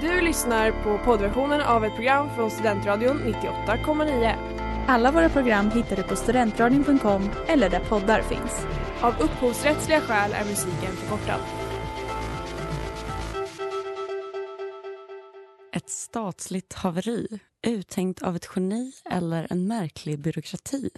[0.00, 4.34] Du lyssnar på poddversionen av ett program från Studentradion 98,9.
[4.88, 8.66] Alla våra program hittar du på studentradion.com eller där poddar finns.
[9.00, 11.40] Av upphovsrättsliga skäl är musiken förkortad.
[15.72, 20.90] Ett statsligt haveri, uttänkt av ett geni eller en märklig byråkrati.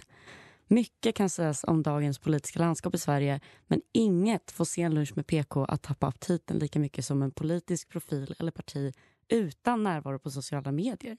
[0.71, 5.27] Mycket kan sägas om dagens politiska landskap i Sverige men inget får sen lunch med
[5.27, 8.93] PK att tappa aptiten lika mycket som en politisk profil eller parti
[9.27, 11.17] utan närvaro på sociala medier.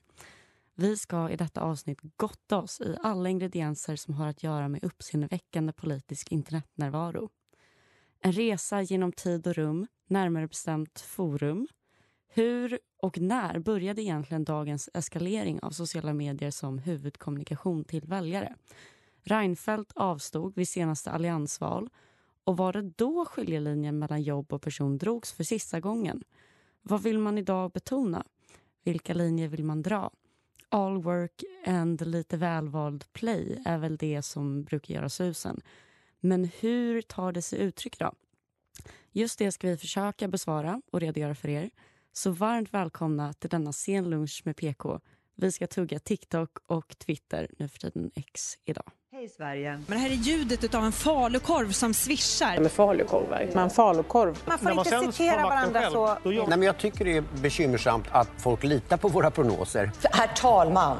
[0.75, 4.83] Vi ska i detta avsnitt gotta oss i alla ingredienser som har att göra med
[4.83, 7.29] uppseendeväckande politisk internetnärvaro.
[8.21, 11.67] En resa genom tid och rum, närmare bestämt forum.
[12.27, 18.55] Hur och när började egentligen dagens eskalering av sociala medier som huvudkommunikation till väljare?
[19.23, 21.89] Reinfeldt avstod vid senaste alliansval
[22.43, 26.23] och var det då skiljelinjen mellan jobb och person drogs för sista gången?
[26.81, 28.25] Vad vill man idag betona?
[28.83, 30.11] Vilka linjer vill man dra?
[30.69, 35.61] All work and lite välvald play är väl det som brukar göra susen.
[36.19, 38.13] Men hur tar det sig uttryck då?
[39.11, 41.69] Just det ska vi försöka besvara och redogöra för er.
[42.11, 44.99] Så varmt välkomna till denna sen lunch med PK.
[45.35, 48.91] Vi ska tugga TikTok och Twitter, nu för tiden X, idag.
[49.23, 49.71] Hej Sverige.
[49.71, 52.59] Men det här är ljudet av en falukorv som svischar.
[52.59, 53.49] Med falukorvar.
[53.55, 54.37] Man falukorv.
[54.45, 56.17] Man får inte citera varandra så.
[56.23, 59.91] Nej, men jag tycker det är bekymmersamt att folk litar på våra prognoser.
[60.11, 60.97] Herr talman!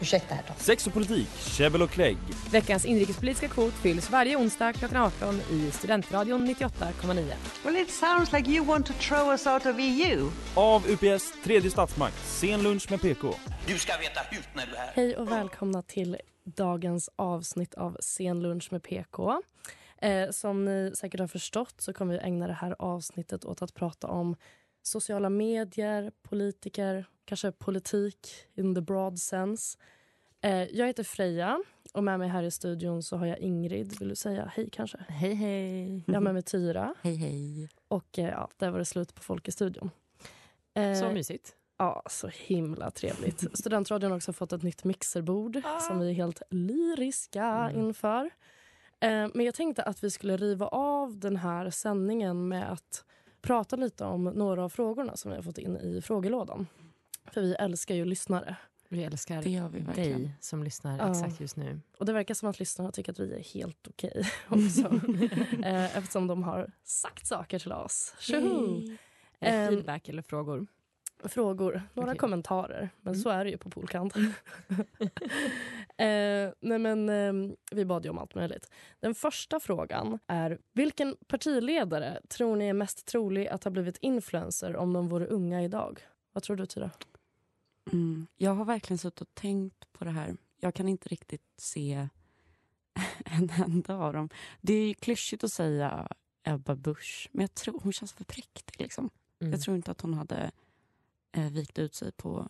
[0.00, 0.60] Ursäkta, herr talman.
[0.60, 2.16] Sex och politik, käbbel och klägg.
[2.50, 7.32] Veckans inrikespolitiska kvot fylls varje onsdag klockan 18 i Studentradion 98,9.
[7.64, 10.30] Well it sounds like you want to throw us out of EU.
[10.54, 13.34] Av UPS tredje statsmakt, sen lunch med PK.
[13.66, 14.92] Du ska veta hut när du är här.
[14.94, 19.42] Hej och välkomna till dagens avsnitt av Sen lunch med PK.
[20.02, 23.74] Eh, som ni säkert har förstått så kommer vi ägna det här avsnittet åt att
[23.74, 24.36] prata om
[24.82, 29.78] sociala medier, politiker, kanske politik in the broad sense.
[30.42, 31.62] Eh, jag heter Freja
[31.94, 33.98] och med mig här i studion så har jag Ingrid.
[33.98, 34.98] Vill du säga hej kanske?
[35.08, 36.04] Hej hej!
[36.06, 36.94] Jag har med mig Tyra.
[37.02, 37.68] Hej hej!
[37.88, 39.90] Och eh, ja, där var det slut på folk i studion.
[40.74, 41.56] Eh, Så mysigt.
[41.78, 43.44] Ja, så himla trevligt.
[43.58, 47.80] Studentradion har också fått ett nytt mixerbord som vi är helt lyriska Mm.
[47.86, 48.24] inför.
[49.00, 53.04] Eh, men jag tänkte att vi skulle riva av den här sändningen med att
[53.42, 56.66] prata lite om några av frågorna som vi har fått in i frågelådan.
[57.32, 58.56] För vi älskar ju lyssnare.
[58.88, 60.20] Vi älskar Det gör vi verkligen.
[60.22, 61.10] dig som lyssnar Ja.
[61.10, 61.80] exakt just nu.
[61.98, 64.80] Och det verkar som att lyssnarna tycker att vi är helt okej också.
[65.64, 68.14] eh, eftersom de har sagt saker till oss.
[68.18, 68.80] Tjoho!
[69.40, 70.66] Ehm, feedback eller frågor?
[71.24, 72.18] Frågor, några Okej.
[72.18, 72.90] kommentarer.
[73.00, 73.22] Men Mm.
[73.22, 74.16] så är det ju på Polkant.
[75.96, 78.70] eh, nej men, eh, vi bad ju om allt möjligt.
[79.00, 84.76] Den första frågan är vilken partiledare tror ni är mest trolig att ha blivit influencer
[84.76, 86.00] om de vore unga idag?
[86.32, 86.90] Vad tror du Tyra?
[87.92, 88.26] Mm.
[88.36, 90.36] Jag har verkligen suttit och tänkt på det här.
[90.60, 92.08] Jag kan inte riktigt se
[93.24, 94.28] en enda av dem.
[94.60, 96.08] Det är klyschigt att säga
[96.42, 98.74] Ebba Busch, men jag tror hon känns för präktig.
[98.80, 99.10] Liksom.
[99.40, 99.52] Mm.
[99.52, 100.50] Jag tror inte att hon hade
[101.36, 102.48] eh, vikt ut sig på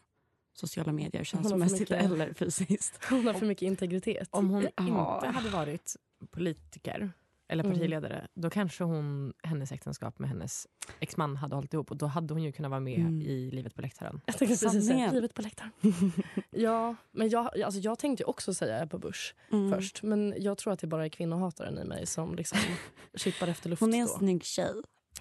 [0.52, 3.04] sociala medier känslomässigt eller fysiskt.
[3.10, 4.28] Hon har för mycket integritet.
[4.30, 5.14] Om hon Ja.
[5.16, 5.96] inte hade varit
[6.30, 7.12] politiker
[7.48, 7.76] eller Mm.
[7.76, 10.66] partiledare då kanske hon, hennes äktenskap med hennes
[11.00, 13.20] exman hade hållit ihop och då hade hon ju kunnat vara med Mm.
[13.22, 14.20] i Livet på läktaren.
[14.26, 15.70] Jag tänkte precis säga livet på läktaren.
[16.50, 19.72] ja, men jag, alltså jag tänkte också säga Ebba Busch Mm.
[19.72, 20.02] först.
[20.02, 22.58] Men jag tror att det bara är kvinnohataren i mig som liksom
[23.14, 24.12] kippar efter luft Hon är en då.
[24.18, 24.72] snygg tjej.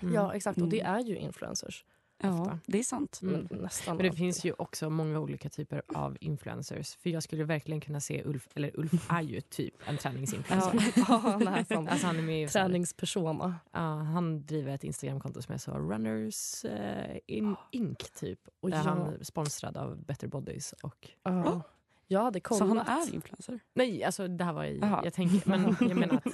[0.02, 0.14] Mm.
[0.14, 0.62] Ja, exakt.
[0.62, 0.96] Och det Mm.
[0.96, 1.86] är ju influencers.
[2.22, 2.60] Ja, Ofta.
[2.66, 3.20] det är sant.
[3.24, 3.48] Mm.
[3.50, 4.18] Men nästan Men det alltid.
[4.20, 6.96] finns ju också många olika typer av influencers.
[6.96, 10.94] För jag skulle verkligen kunna se Ulf, eller Ulf är ju typ en träningsinfluencer.
[10.96, 13.56] Ja, han är sån Alltså han är med träningspersona.
[13.72, 17.98] Ja, han driver ett Instagramkonto som är så Runners eh, in, Inc.
[17.98, 18.40] typ.
[18.60, 20.74] Och där jag- han är sponsrad av Better Bodies.
[20.84, 21.62] Och, Ja.
[22.12, 22.60] Jag hade kollat.
[22.60, 23.60] Så han är influencer?
[23.74, 26.34] nej, alltså det här var i, jag tänker, men jag menar att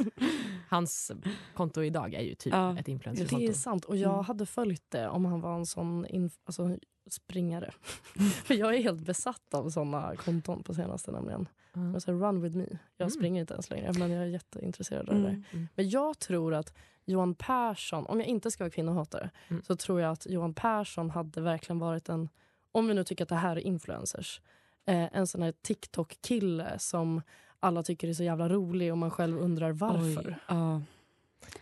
[0.69, 1.11] hans
[1.53, 3.45] konto idag är ju typ Ja, ett det influencerkonto.
[3.45, 3.85] är sant.
[3.85, 4.25] Och jag Mm.
[4.25, 6.77] hade följt det om han var en sån inf- alltså,
[7.09, 7.71] springare.
[8.45, 11.47] För jag är helt besatt av såna konton på senaste nämligen.
[11.73, 11.93] Ja.
[11.93, 12.65] Alltså, run with me.
[12.97, 13.09] Jag Mm.
[13.11, 15.29] springer inte ens längre men jag är jätteintresserad av det där.
[15.29, 15.43] Mm.
[15.51, 15.67] Mm.
[15.75, 16.73] Men jag tror att
[17.05, 19.63] Johan Persson, om jag inte ska vara kvinnohatare, Mm.
[19.63, 22.29] så tror jag att Johan Persson hade verkligen varit en,
[22.71, 24.41] om vi nu tycker att det här är influencers,
[24.85, 27.21] eh, en sån här TikTok-kille som
[27.65, 30.27] alla tycker är så jävla rolig och man själv undrar varför.
[30.27, 30.81] Oj, ja.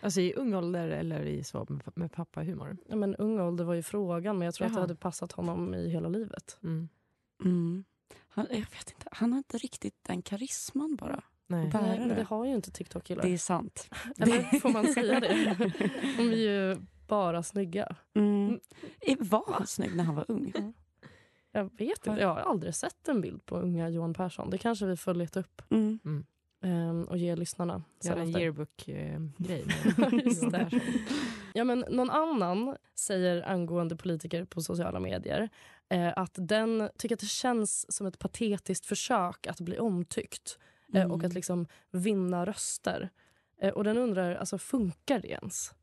[0.00, 2.76] Alltså i ung ålder eller i så med, med pappahumor.
[2.88, 4.82] Ja, men ung ålder var ju frågan men jag tror att det Jaha.
[4.82, 6.58] hade passat honom i hela livet.
[6.62, 6.88] Mm.
[7.44, 7.84] Mm.
[8.28, 11.22] Han, jag vet inte, han har inte riktigt den karisman bara.
[11.46, 11.70] Nej.
[11.72, 12.22] Nej, men det.
[12.22, 13.22] har ju inte TikTok-killar.
[13.22, 13.88] Det är sant.
[14.18, 15.56] Eller får man säga det?
[16.16, 17.96] De är ju bara snygga.
[18.14, 18.60] Mm.
[19.18, 20.52] Var han snygg när han var ung?
[21.56, 22.20] Jag vet inte.
[22.20, 24.50] Jag har aldrig sett en bild på unga Johan Persson.
[24.50, 25.98] Det kanske vi får leta upp Mm.
[26.04, 26.24] Mm.
[26.62, 27.82] ehm, och ge lyssnarna.
[28.02, 29.64] Göra en yearbook-grej.
[30.50, 30.70] Det.
[31.54, 35.48] Ja, men någon annan säger angående politiker på sociala medier
[35.88, 40.58] eh, att den tycker att det känns som ett patetiskt försök att bli omtyckt
[40.94, 41.12] eh, Mm.
[41.12, 43.10] och att liksom vinna röster.
[43.60, 45.74] Eh, och den undrar, alltså funkar det ens?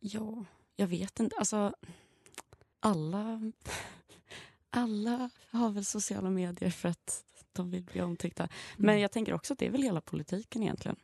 [0.00, 0.44] Ja,
[0.76, 1.36] jag vet inte.
[1.36, 1.74] Alltså,
[2.80, 3.52] alla,
[4.76, 8.48] alla har väl sociala medier för att de vill bli omtyckta.
[8.76, 9.00] Men Mm.
[9.02, 10.96] jag tänker också att det är väl hela politiken egentligen.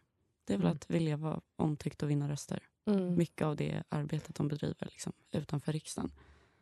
[0.45, 0.77] Det är väl Mm.
[0.77, 2.63] att vilja vara omtyckt och vinna röster.
[2.87, 3.15] Mm.
[3.15, 6.11] Mycket av det arbetet de bedriver liksom, utanför riksdagen.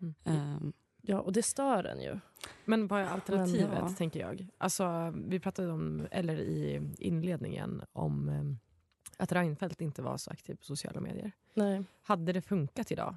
[0.00, 0.14] Mm.
[0.24, 0.72] Ehm,
[1.02, 2.18] Ja, och det stör en ju.
[2.64, 3.88] Men vad är alternativet, ja.
[3.88, 4.48] tänker jag?
[4.58, 8.42] Alltså, vi pratade om, eller i inledningen om eh,
[9.22, 11.32] att Reinfeldt inte var så aktiv på sociala medier.
[11.54, 11.84] Nej.
[12.02, 13.16] Hade det funkat idag?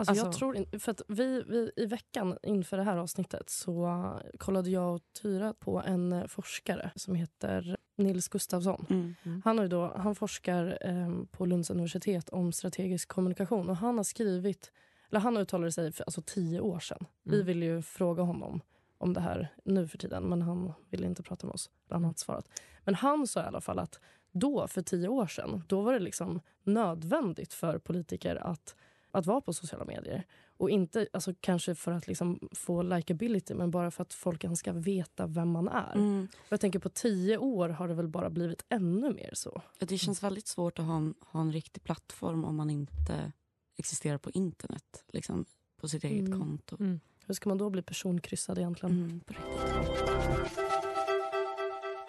[0.00, 3.50] Alltså, jag Alltså- tror in, för att vi, vi, I veckan inför det här avsnittet
[3.50, 4.02] så
[4.38, 8.86] kollade jag och Tyra på en uh, forskare som heter Nils Gustafsson.
[8.90, 9.42] mm.
[9.44, 14.04] Han, har då, han forskar eh, på Lunds universitet om strategisk kommunikation och han har
[14.04, 14.72] skrivit,
[15.10, 17.06] eller han uttalade sig för alltså, tio år sedan.
[17.22, 17.46] Vi Mm.
[17.46, 18.60] ville ju fråga honom
[18.98, 21.70] om det här nu för tiden men han ville inte prata med oss.
[21.90, 22.48] Han har svarat.
[22.84, 24.00] Men han sa i alla fall att
[24.32, 28.76] då, för tio år sedan, då var det liksom nödvändigt för politiker att,
[29.10, 30.26] att vara på sociala medier.
[30.56, 34.72] Och inte alltså, kanske för att liksom få likability men bara för att folk ska
[34.72, 35.94] veta vem man är.
[35.94, 36.28] Mm.
[36.36, 39.62] Och jag tänker på tio år har det väl bara blivit ännu mer så.
[39.78, 43.32] Ja, Det känns väldigt svårt att ha en, ha en riktig plattform om man inte
[43.76, 45.04] existerar på internet.
[45.12, 45.44] Liksom,
[45.80, 46.40] på sitt eget Mm.
[46.40, 46.76] konto.
[46.80, 47.00] Mm.
[47.26, 48.94] Hur ska man då bli personkryssad egentligen?
[49.04, 49.20] Mm.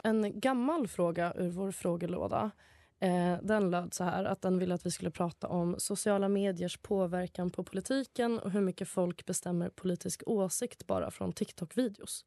[0.04, 2.52] En gammal fråga ur vår frågelåda
[3.04, 6.78] Eh, den löd så här att den ville att vi skulle prata om sociala mediers
[6.78, 12.26] påverkan på politiken och hur mycket folk bestämmer politisk åsikt bara från TikTok-videos.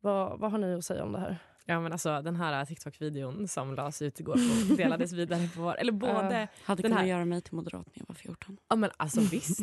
[0.00, 1.38] Vad, vad har ni att säga om det här?
[1.64, 4.34] Ja, men alltså, den här TikTok-videon som lades ut igår
[4.70, 5.74] och delades vidare på vår...
[5.80, 6.48] Eller både...
[6.64, 8.56] Hade Den kunnat här- göra mig till moderat när jag var 14.
[8.68, 9.60] Ja, men alltså visst.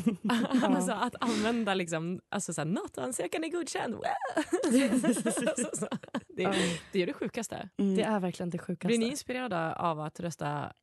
[0.63, 3.95] alltså, att använda liksom, alltså, så här, NATO-ansökan är godkänd.
[4.35, 5.31] Alltså,
[5.77, 5.87] så,
[6.27, 6.53] det, Ja.
[6.91, 7.69] det är det sjukaste.
[7.77, 7.95] Mm.
[7.95, 8.87] Det är verkligen det sjukaste.
[8.87, 10.73] Blir ni inspirerade av att rösta...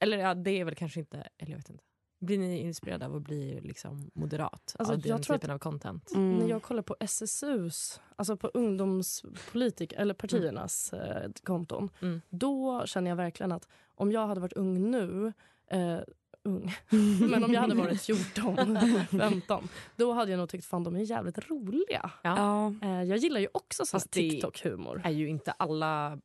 [0.00, 1.16] Eller ja, det är väl kanske inte...
[1.38, 1.84] Eller jag vet inte.
[2.18, 6.12] Blir ni inspirerade av att bli liksom moderat Alltså, av den typen av content?
[6.14, 6.38] Mm.
[6.38, 12.20] När jag kollar på SSUs, alltså på ungdomspolitik eller partiernas eh, konton, Mm.
[12.30, 15.32] då känner jag verkligen att om jag hade varit ung nu,
[15.70, 15.98] eh,
[16.42, 16.72] ung,
[17.30, 18.78] men om jag hade varit 14,
[19.10, 22.10] 15, då hade jag nog tyckt fan de är jävligt roliga.
[22.22, 22.74] Ja.
[22.82, 25.00] Eh, jag gillar ju också sån TikTok-humor.
[25.04, 26.18] är ju inte alla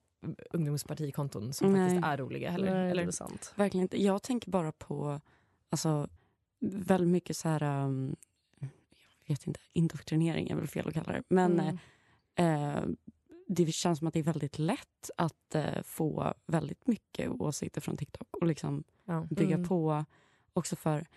[0.53, 1.81] ungdomspartikonton som Nej.
[1.89, 2.73] faktiskt är roliga heller.
[2.73, 3.07] Nej, det eller?
[3.07, 3.53] är sant.
[3.55, 4.03] Verkligen inte.
[4.03, 5.21] Jag tänker bara på
[5.71, 6.07] alltså,
[6.59, 7.83] väldigt mycket så här...
[7.85, 8.15] Um,
[9.25, 11.23] jag vet inte, indoktrinering är väl fel att kalla det.
[11.27, 11.77] Men Mm.
[12.35, 12.83] eh,
[13.47, 17.97] det känns som att det är väldigt lätt att eh, få väldigt mycket åsikter från
[17.97, 19.27] TikTok och liksom Ja.
[19.29, 19.67] bygga Mm.
[19.67, 20.05] på
[20.53, 21.07] också för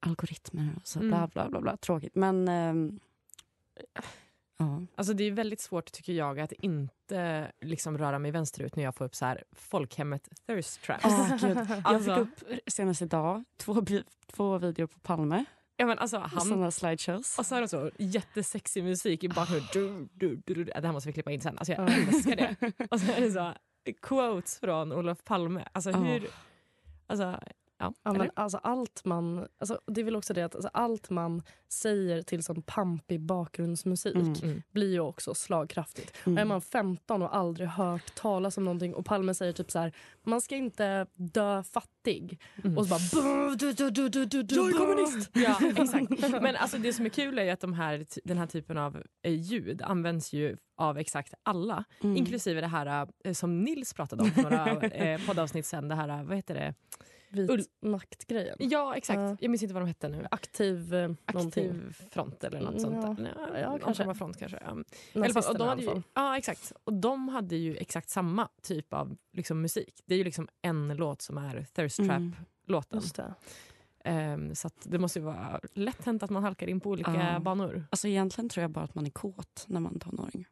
[0.00, 1.08] algoritmer och så Mm.
[1.10, 1.60] bla bla bla.
[1.60, 1.76] bla.
[1.76, 2.14] Tråkigt.
[2.14, 3.00] Men ehm,
[4.56, 4.82] ja.
[4.94, 8.94] Alltså det är väldigt svårt tycker jag att inte liksom röra mig vänsterut när jag
[8.94, 11.04] får upp så här folkhemmet thirst traps.
[11.04, 11.56] Åh, gud.
[11.68, 13.84] Jag Alltså- fick upp senast idag två,
[14.32, 15.44] två videor på Palme.
[15.76, 17.38] Ja, men alltså, han, Sådana slideshows.
[17.38, 19.68] och så har de så jättesexig musik i bakgrunden.
[19.72, 20.64] Du, du, du, du.
[20.64, 21.58] Det här måste vi klippa in sen.
[21.58, 21.94] Alltså, jag Ja.
[22.08, 22.56] älskar det.
[22.90, 23.52] Och så är det så
[24.02, 25.64] quotes från Olof Palme.
[25.72, 26.26] Alltså hur...
[27.06, 27.40] Alltså,
[27.78, 27.92] ja.
[28.02, 31.42] Ja, men alltså allt man, alltså det är väl också det att alltså allt man
[31.68, 34.32] säger till sån pampig bakgrundsmusik Mm.
[34.42, 34.62] Mm.
[34.70, 36.16] blir ju också slagkraftigt.
[36.26, 36.36] Mm.
[36.36, 39.78] Och är man 15 och aldrig hört talas om någonting och Palme säger typ så
[39.78, 39.92] här,
[40.22, 42.40] man ska inte dö fattig.
[42.64, 42.78] Mm.
[42.78, 43.00] Och så bara...
[43.22, 45.30] "Brr, du, du, du, du, du, du, Jag är brr." kommunist!
[45.34, 46.42] Ja, exakt.
[46.42, 49.32] Men alltså, det som är kul är att de här, den här typen av eh,
[49.34, 51.84] ljud används ju av exakt alla.
[52.02, 52.16] Mm.
[52.16, 55.88] Inklusive det här eh, som Nils pratade om för några eh, poddavsnitt sen.
[55.88, 56.74] Det här, vad heter det?
[57.30, 58.56] Vit maktgrejen.
[58.60, 59.18] Ja, exakt.
[59.18, 59.36] Ja.
[59.40, 60.26] Jag minns inte vad de hette nu.
[60.30, 61.68] Aktiv eh, någonting.
[61.70, 62.96] Aktiv front eller något sånt.
[63.02, 63.14] Ja.
[63.18, 63.32] där.
[63.36, 64.04] Ja, Ja, kanske.
[64.04, 64.18] kanske.
[64.18, 64.58] front kanske.
[64.64, 64.66] Ja.
[64.70, 66.72] Fall, och Nazisterna de hade ju, ja, exakt.
[66.84, 70.02] Och de hade ju exakt samma typ av liksom, musik.
[70.06, 72.32] Det är ju liksom en låt som är Thirst Mm.
[72.32, 73.02] Trap-låten.
[73.16, 73.34] Det.
[74.04, 77.32] Ehm, så att det måste ju vara lätt hänt att man halkar in på olika
[77.32, 77.40] Ja.
[77.40, 77.84] banor.
[77.90, 80.46] Alltså egentligen tror jag bara att man är kåt när man är tonåring.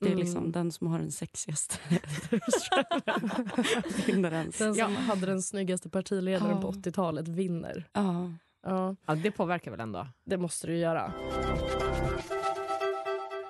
[0.00, 0.18] Det är Mm.
[0.18, 1.76] liksom den som har den sexigaste
[4.06, 4.58] vinner ens.
[4.58, 4.98] Den som Ja.
[5.00, 6.60] hade den snyggaste partiledaren Ja.
[6.62, 7.88] på 80-talet vinner.
[7.92, 8.32] Ja.
[8.62, 8.96] Ja.
[9.06, 10.06] Ja, det påverkar väl ändå?
[10.24, 11.12] Det måste du göra.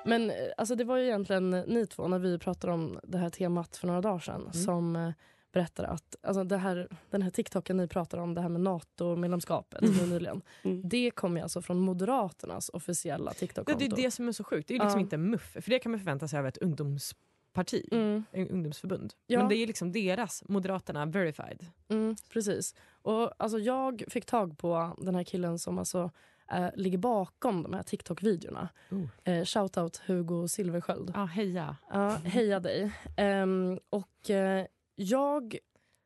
[0.05, 3.31] Men eh, alltså, det var ju egentligen ni två, när vi pratade om det här
[3.31, 4.53] temat för några dagar sedan, Mm.
[4.53, 5.13] som
[5.53, 9.83] berättade att alltså det här, den här TikToken ni pratar om, det här med NATO-medlemskapet
[9.83, 10.11] mm.
[10.11, 10.43] nyligen.
[10.63, 10.89] Mm.
[10.89, 13.79] Det kommer alltså från Moderaternas officiella TikTok-konto.
[13.79, 14.69] Det är det som är så sjukt.
[14.69, 15.03] Det är liksom uh.
[15.03, 18.25] inte MUF, för det kan man förvänta sig av ett ungdomsparti, mm.
[18.33, 19.15] ungdomsförbund.
[19.27, 19.39] Ja.
[19.39, 21.67] Men det är liksom deras, Moderaterna, verified.
[21.89, 22.75] Mm, precis.
[23.03, 26.11] Och alltså jag fick tag på den här killen som alltså
[26.53, 28.69] eh, ligger bakom de här TikTok-videorna.
[28.93, 29.07] Uh.
[29.25, 31.13] Eh, shoutout Hugo Silversköld.
[31.15, 31.77] Ah, heja.
[31.91, 32.93] Ja, heja dig.
[33.19, 34.67] Um, och eh,
[35.01, 35.57] jag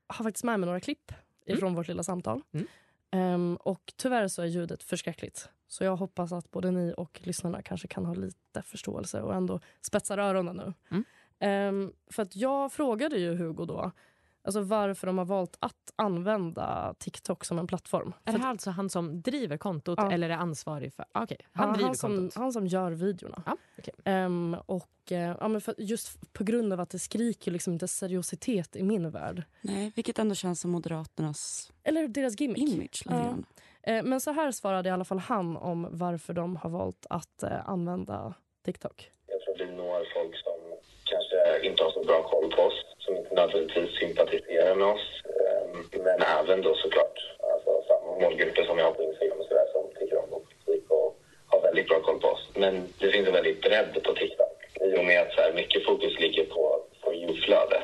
[0.07, 1.13] har faktiskt med mig några klipp
[1.47, 1.59] mm.
[1.59, 2.43] ifrån vårt lilla samtal.
[2.53, 2.67] Mm.
[3.35, 5.49] Um, och tyvärr så är ljudet förskräckligt.
[5.69, 9.61] Så jag hoppas att både ni och lyssnarna kanske kan ha lite förståelse och ändå
[9.81, 10.73] spetsar öronen nu.
[10.91, 11.05] Mm.
[11.75, 13.93] Um, för att jag frågade ju Hugo då
[14.45, 18.15] Alltså varför de har valt att använda TikTok som en plattform.
[18.25, 20.13] Är det här alltså han som driver kontot ja.
[20.13, 21.05] eller är ansvarig för...
[21.13, 21.37] Ah, okay.
[21.53, 22.35] Han ja, driver han som, kontot?
[22.35, 23.43] Han som gör videorna.
[23.47, 23.95] Ah, okay.
[23.97, 27.89] um, ehm, och, uh, ja, men just på grund av att det skriker liksom inte
[27.89, 29.43] seriositet i min värld.
[29.61, 32.75] Nej, vilket ändå känns som Moderaternas Eller deras gimmick.
[32.75, 33.03] image.
[33.05, 33.35] Ja.
[33.97, 37.45] Uh, men så här svarade i alla fall han om varför de har valt att
[37.45, 38.35] uh, använda
[38.65, 39.11] TikTok.
[39.27, 40.59] Jag tror det når folk som
[41.05, 45.07] kanske inte har så bra koll på oss som inte nödvändigtvis sympatiserar med oss.
[45.25, 47.17] Eh, men även då såklart
[47.53, 51.19] alltså, samma målgrupper som jag har på Instagram och sådär som tycker om politik och
[51.47, 52.51] har väldigt bra koll på oss.
[52.55, 55.85] Men det finns en väldigt bredd på TikTok i och med att så här, mycket
[55.85, 57.83] fokus ligger på, på you-flöde.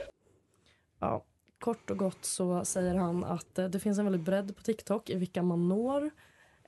[1.00, 1.24] Ja,
[1.58, 5.10] kort och gott så säger han att eh, det finns en väldigt bredd på TikTok
[5.10, 6.10] i vilka man når.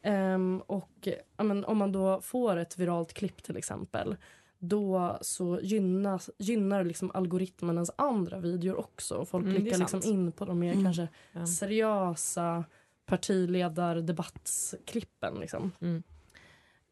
[0.05, 4.17] Um, och men, om man då får ett viralt klipp till exempel
[4.65, 9.15] då så gynnas, gynnar liksom algoritmen ens andra videor också.
[9.15, 10.85] Och folk mm, klickar liksom in på de mer mm.
[10.85, 11.47] kanske ja.
[11.47, 12.65] seriösa
[13.07, 15.35] partiledardebattsklippen.
[15.35, 15.73] Liksom.
[15.81, 16.03] Mm.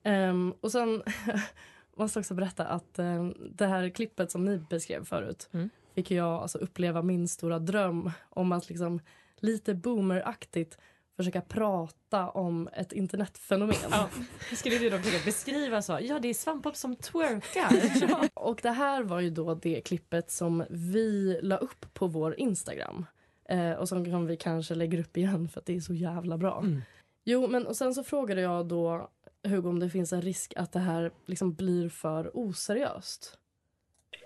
[0.04, 1.02] Um, och sen
[1.96, 5.70] måste jag också berätta att um, det här klippet som ni beskrev förut mm.
[5.94, 9.00] fick jag alltså uppleva min stora dröm om att liksom
[9.36, 10.78] lite boomeraktigt
[11.20, 13.76] försöka prata om ett internetfenomen.
[13.90, 14.08] Ja.
[14.56, 15.98] Skulle du då försöka beskriva så?
[16.02, 17.70] Ja, det är svampbob som twerkar.
[18.08, 18.28] ja.
[18.34, 23.06] Och det här var ju då det klippet som vi la upp på vår Instagram.
[23.48, 26.58] Eh, och som vi kanske lägger upp igen för att det är så jävla bra.
[26.58, 26.82] Mm.
[27.24, 29.10] Jo, men och sen så frågade jag då
[29.44, 33.38] Hugo om det finns en risk att det här liksom blir för oseriöst.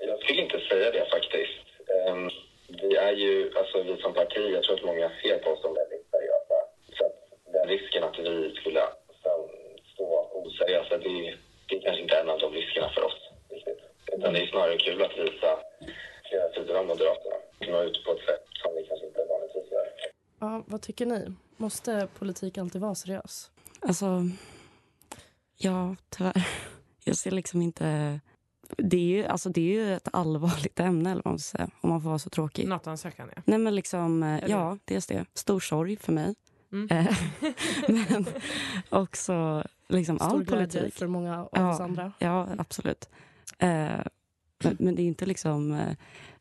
[0.00, 1.64] Jag skulle inte säga det faktiskt.
[2.10, 2.30] Um,
[2.82, 5.74] vi är ju, alltså vi som parti, jag tror att många ser på oss som
[5.74, 6.04] väldigt
[7.66, 8.82] risken att vi skulle
[9.94, 11.36] stå oseriösa, det,
[11.68, 13.30] det är kanske inte en av de riskerna för oss.
[13.50, 13.80] Riktigt.
[14.12, 15.50] Utan det är snarare kul att visa
[16.28, 17.36] flera sidor av Moderaterna.
[17.60, 19.86] Nå ut på ett sätt som vi kanske inte vanligtvis gör.
[20.38, 21.34] Ja, vad tycker ni?
[21.56, 23.50] Måste politik alltid vara seriös?
[23.80, 24.22] Alltså,
[25.56, 26.48] ja, tyvärr.
[27.04, 28.20] Jag ser liksom inte...
[28.76, 31.70] Det är ju, alltså det är ju ett allvarligt ämne, eller vad man ska säga,
[31.80, 32.68] om man får vara så tråkig.
[32.68, 33.42] NATO-ansökan, ja.
[33.44, 35.24] Nej, men liksom, eh, ja, dels det.
[35.34, 36.34] Stor sorg för mig.
[36.72, 36.88] Mm.
[36.90, 37.16] Eh,
[37.88, 38.26] men
[38.88, 40.94] också liksom Stor all politik.
[40.94, 42.12] för många av ja, oss andra.
[42.18, 43.08] Ja, absolut.
[43.58, 44.00] Eh,
[44.58, 45.73] men, men, det är inte liksom...
[45.73, 45.96] Eh,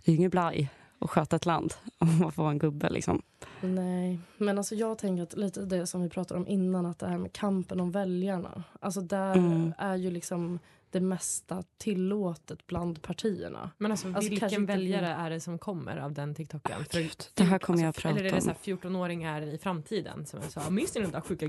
[0.06, 2.90] det är inget blaj att sköta ett land om man får en gubbe.
[2.90, 3.22] Liksom.
[3.62, 7.08] Nej, men alltså jag tänker att lite det som vi pratade om innan, att det
[7.08, 8.64] här med kampen om väljarna.
[8.80, 9.74] Alltså där mm.
[9.78, 13.72] är ju liksom det mesta tillåtet bland partierna.
[13.78, 16.82] Men alltså, alltså vilken väljare är det som kommer av den TikToken?
[16.82, 18.18] Oh, För, det här kommer alltså, jag att prata om.
[18.18, 21.46] Eller är det 14-åringar i framtiden som är så, minns ni de där sjuka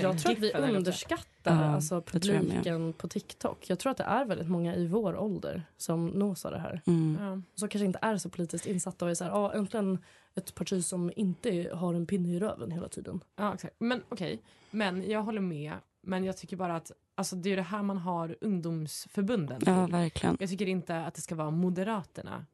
[0.00, 3.70] jag tror att vi underskattar ja, alltså, publiken på TikTok.
[3.70, 6.80] Jag tror att det är väldigt många i vår ålder som nås av det här.
[6.86, 7.18] Mm.
[7.20, 7.40] Ja.
[7.54, 9.98] Som kanske inte är så politiskt insatta och är så här, ah, äntligen
[10.34, 13.20] ett parti som inte har en pinne i röven hela tiden.
[13.36, 13.74] Ja, exakt.
[13.78, 14.38] Men okej, okay.
[14.70, 15.72] men jag håller med.
[16.00, 19.68] Men jag tycker bara att alltså, det är det här man har ungdomsförbunden till.
[19.68, 20.36] Ja, verkligen.
[20.40, 22.46] Jag tycker inte att det ska vara Moderaterna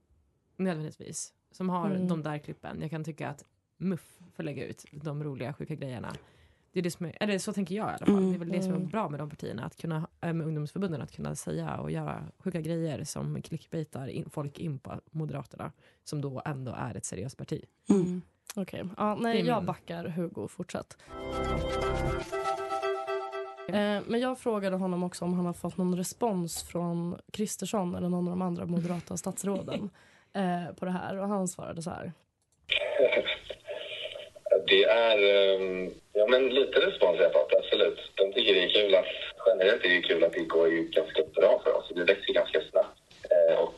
[0.57, 2.09] nödvändigtvis som har mm.
[2.09, 2.81] de där klippen.
[2.81, 3.45] Jag kan tycka att
[3.77, 6.15] MUF får lägga ut de roliga sjuka grejerna.
[6.73, 8.09] Det är det som är, eller så tänker jag i alla fall.
[8.09, 8.31] Mm.
[8.31, 8.89] Det är väl det som är mm.
[8.89, 12.61] bra med de partierna, att kunna, äh, med ungdomsförbunden, att kunna säga och göra sjuka
[12.61, 15.73] grejer som clickbaitar in, folk in på Moderaterna,
[16.05, 17.65] som då ändå är ett seriöst parti.
[17.91, 18.23] Mm.
[18.57, 18.95] Okej, okay.
[18.97, 20.97] ja, nej, jag backar Hugo, fortsätt.
[23.69, 28.09] Eh, men jag frågade honom också om han har fått någon respons från Kristersson eller
[28.09, 29.91] någon av de andra moderata statsråden
[30.33, 32.13] eh, på det här och han svarade så här.
[34.69, 35.19] Det är
[35.61, 37.99] um, ja, men lite respons jag fått, absolut.
[38.15, 39.07] De tycker det är kul att,
[39.47, 41.93] generellt är det kul att det går ju ganska bra för oss.
[41.95, 43.75] Det växer ganska snabbt eh, och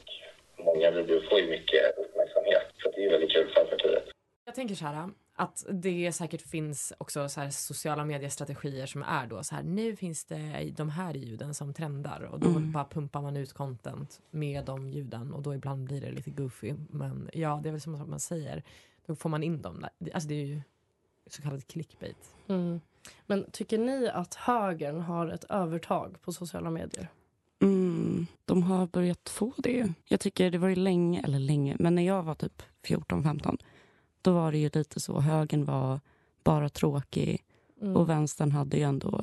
[0.65, 4.05] många videor får ju mycket uppmärksamhet så det är väldigt kul för partiet.
[4.45, 9.27] Jag tänker så här, att det säkert finns också så här sociala mediestrategier som är
[9.27, 12.73] då så här nu finns det de här ljuden som trendar och då Mm.
[12.73, 16.75] bara pumpar man ut content med de ljuden och då ibland blir det lite goofy
[16.91, 18.63] men ja det är väl som man säger
[19.07, 20.13] då får man in dem där.
[20.15, 20.61] Alltså det är ju
[21.33, 22.35] så kallad clickbait.
[22.49, 22.81] Mm.
[23.27, 27.09] Men tycker ni att högern har ett övertag på sociala medier?
[27.63, 29.93] Mm, de har börjat få det.
[30.05, 33.59] Jag tycker det var ju länge, eller länge, men när jag var typ 14-15
[34.23, 35.21] då var det ju lite så.
[35.21, 36.01] Högern var
[36.45, 37.45] bara tråkig
[37.83, 37.97] Mm.
[37.97, 39.19] och vänstern hade ju ändå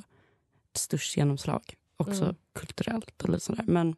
[0.72, 1.76] ett störst genomslag.
[1.98, 2.36] Också Mm.
[2.54, 3.64] kulturellt och lite sådär.
[3.68, 3.96] Men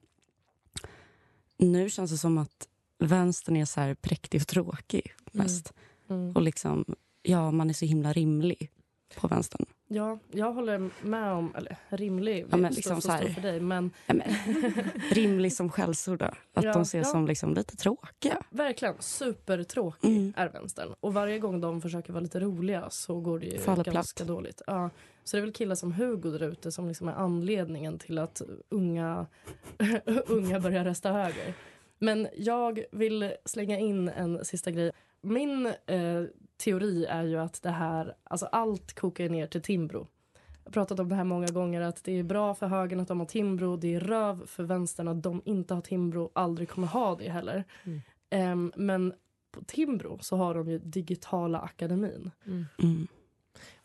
[1.58, 5.74] nu känns det som att vänstern är så här präktig och tråkig mest.
[6.10, 6.32] Mm.
[6.36, 6.86] Och liksom,
[7.22, 8.72] ja, man är så himla rimlig
[9.16, 9.66] på vänstern.
[9.92, 13.92] Ja, jag håller med om, eller rimlig, Ja, men liksom så stå för dig, men
[14.06, 14.28] Ja, men,
[15.12, 16.22] rimlig som skällsord.
[16.22, 17.12] Att Ja, de ses ja.
[17.12, 18.44] som liksom lite tråkiga.
[18.50, 20.34] verkligen supertråkig Mm.
[20.38, 20.94] är vänstern.
[21.00, 24.28] Och varje gång de försöker vara lite roliga så går det ju Faller ganska platt.
[24.28, 24.62] dåligt.
[24.68, 24.90] Ja,
[25.24, 28.42] så det är väl killar som Hugo där ute som liksom är anledningen till att
[28.70, 29.26] unga,
[30.28, 31.54] unga börjar rösta höger.
[32.00, 34.92] Men jag vill slänga in en sista grej.
[35.22, 36.24] Min eh,
[36.60, 40.08] teori är ju att det här, alltså allt kokar ner till Timbro.
[40.64, 43.08] Jag har pratat om det här många gånger att det är bra för högern att
[43.08, 43.78] de har Timbro.
[43.78, 47.64] Det är röv för vänstern att de inte har Timbro, aldrig kommer ha det heller.
[47.84, 48.02] Mm.
[48.30, 49.14] Ehm, men
[49.52, 52.32] på Timbro så har de ju Digitala akademin.
[52.46, 52.66] Mm.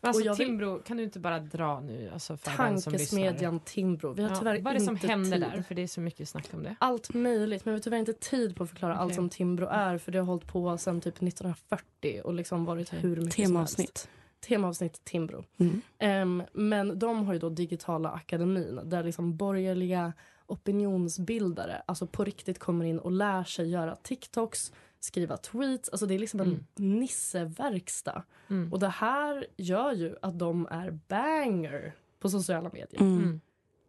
[0.01, 2.09] Men alltså, Och jag vill- Timbro, kan du inte bara dra nu?
[2.13, 3.19] Alltså för den som lyssnar?
[3.19, 4.13] Tankesmedjan Timbro.
[4.13, 5.41] Vi har Ja, tyvärr vad är det som händer tid.
[5.41, 5.61] där?
[5.61, 6.75] För det är så mycket snack om det.
[6.79, 9.15] Allt möjligt, men vi har tyvärr inte tid på att förklara allt Okej.
[9.15, 12.99] som Timbro är för det har hållit på sedan typ 1940 och liksom varit Okej.
[12.99, 13.77] hur mycket som helst.
[13.77, 14.09] Temaavsnitt.
[14.47, 15.43] Temaavsnitt Timbro.
[15.59, 15.81] Mm.
[15.99, 20.13] Ehm, men de har ju då Digitala akademin där liksom borgerliga
[20.47, 24.71] opinionsbildare alltså på riktigt kommer in och lär sig göra TikToks,
[25.05, 25.89] skriva tweets.
[25.89, 26.65] Alltså det är liksom en Mm.
[26.75, 28.23] nisseverkstad.
[28.49, 28.73] Mm.
[28.73, 33.01] Och det här gör ju att de är banger på sociala medier.
[33.01, 33.17] Mm.
[33.17, 33.41] Mm.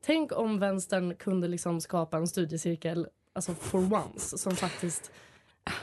[0.05, 5.11] Tänk om vänstern kunde liksom skapa en studiecirkel alltså for once som faktiskt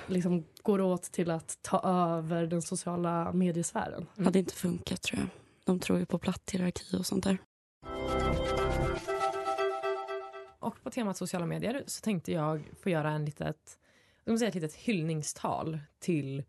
[0.08, 4.06] liksom går åt till att ta över den sociala mediesfären.
[4.18, 5.30] hade inte funkat tror jag.
[5.66, 7.38] De tror ju på platt hierarki och sånt där.
[10.60, 13.78] Och på temat sociala medier så tänkte jag få göra en litet,
[14.26, 16.44] jag ska säga ett litet hyllningstal till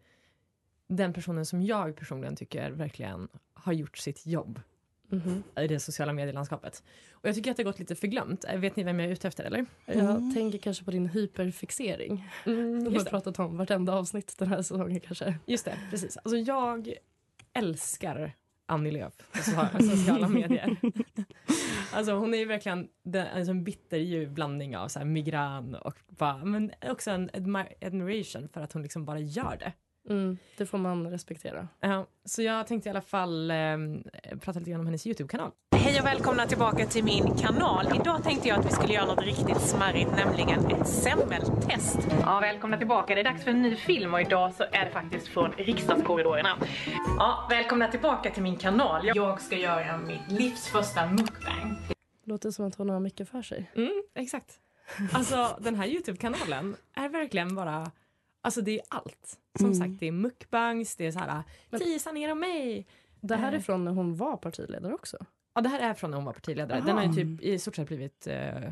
[0.89, 4.61] den personen som jag personligen tycker verkligen har gjort sitt jobb
[5.09, 5.43] Mhm.
[5.61, 6.83] i det sociala medielandskapet.
[7.13, 8.45] Och jag tycker att det har gått lite för glömt.
[8.45, 9.67] Eh, Vet ni vem jag är ute efter eller?
[9.87, 10.35] Jag Mm.
[10.35, 12.29] tänker kanske på din hyperfixering.
[12.47, 15.39] Mm, vi har pratat om vartenda avsnitt den här säsongen kanske.
[15.47, 16.17] just det, precis.
[16.17, 16.95] Alltså jag
[17.53, 18.33] älskar
[18.67, 20.77] Annie Lööf på so- sociala medier.
[21.93, 26.45] Alltså hon är ju verkligen den, alltså en bitterljuv blandning av så migrän och bara,
[26.45, 29.73] men också en admi- admiration för att hon liksom bara gör det.
[30.11, 31.69] Mm, det får man respektera.
[31.81, 33.57] Ja, så jag tänkte i alla fall eh,
[34.41, 35.51] prata lite grann om hennes Youtube-kanal.
[35.77, 37.87] Hej och välkomna tillbaka till min kanal.
[38.01, 41.99] Idag tänkte jag att vi skulle göra något riktigt smarrigt, nämligen ett semmeltest.
[42.21, 43.15] Ja, välkomna tillbaka.
[43.15, 46.59] Det är dags för en ny film och idag så är det faktiskt från riksdagskorridorerna.
[47.19, 49.11] Ja, välkomna tillbaka till min kanal.
[49.15, 51.77] Jag ska göra mitt livs första mukbang.
[52.25, 53.71] Låter som att hon har mycket för sig.
[53.77, 54.53] Mm, exakt.
[55.13, 57.91] Alltså den här Youtube-kanalen är verkligen bara,
[58.45, 59.39] alltså det är allt.
[59.59, 59.75] Som Mm.
[59.79, 61.43] sagt, det är mukbangs, det är så här,
[61.79, 62.87] tio sanningar om mig.
[63.21, 63.63] Det här är Eh.
[63.63, 65.17] från när hon var partiledare också.
[65.55, 66.81] Ja, det här är från när hon var partiledare.
[66.81, 68.71] Den har ju typ i stort sett blivit eh,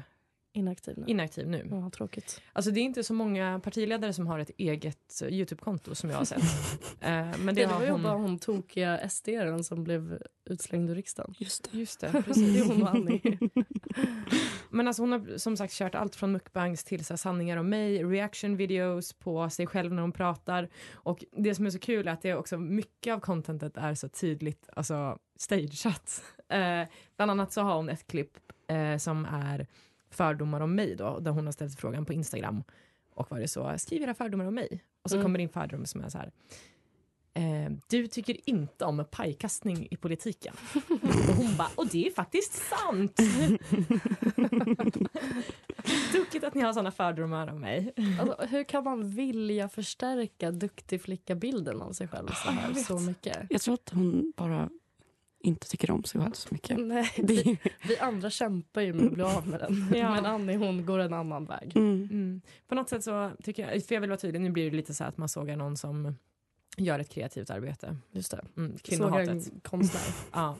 [0.54, 1.04] Inaktiv nu.
[1.06, 1.66] inaktiv nu.
[1.70, 2.40] Ja, tråkigt.
[2.52, 6.16] Alltså det är inte så många partiledare som har ett eget eh, Youtube-konto som jag
[6.18, 6.42] har sett.
[7.00, 8.02] Eh, men det Det, var har ju hon.
[8.02, 11.34] bara hon tokiga SD-aren som blev utslängd ur riksdagen.
[11.38, 11.78] Just det.
[11.78, 12.60] Just det, Det precis.
[12.60, 13.38] är hon och Annie.
[14.70, 17.68] Men alltså hon har som sagt kört allt från mukbangs till så här, sanningar om
[17.68, 20.68] mig, reaction videos på sig själv när hon pratar.
[20.92, 23.94] Och det som är så kul är att det är också mycket av contentet är
[23.94, 26.22] så tydligt alltså stageat.
[26.48, 26.82] Eh,
[27.16, 28.38] bland annat så har hon ett klipp
[28.68, 29.66] eh, som är
[30.14, 32.64] fördomar om mig då, där hon har ställt frågan på Instagram.
[33.14, 34.84] Och var det så, skriv era fördomar om mig.
[35.02, 35.24] Och så Mm.
[35.24, 36.30] kommer din fördom som är så här.
[37.34, 40.54] Eh, du tycker inte om pajkastning i politiken.
[41.28, 43.16] och hon bara, och det är faktiskt sant.
[46.12, 47.92] Tokigt att ni har såna fördomar om mig.
[48.20, 53.38] Alltså, hur kan man vilja förstärka duktig flicka-bilden av sig själv så här så mycket?
[53.50, 54.70] Jag tror att hon bara
[55.42, 56.78] inte tycker om sig själv så mycket.
[56.78, 59.92] Nej, Det vi, vi andra kämpar ju med att bli av med den.
[59.94, 60.14] Ja.
[60.14, 61.72] Men Annie hon går en annan väg.
[61.76, 62.08] Mm.
[62.10, 62.40] Mm.
[62.68, 64.94] På något sätt så tycker jag, för jag vill vara tydlig, nu blir det lite
[64.94, 66.14] så här att man sågar någon som
[66.76, 67.96] gör ett kreativt arbete.
[68.12, 68.44] Just det.
[68.56, 69.62] Mm, Sågar en kvinnohatet.
[69.62, 70.02] konstnär.
[70.32, 70.56] Ja.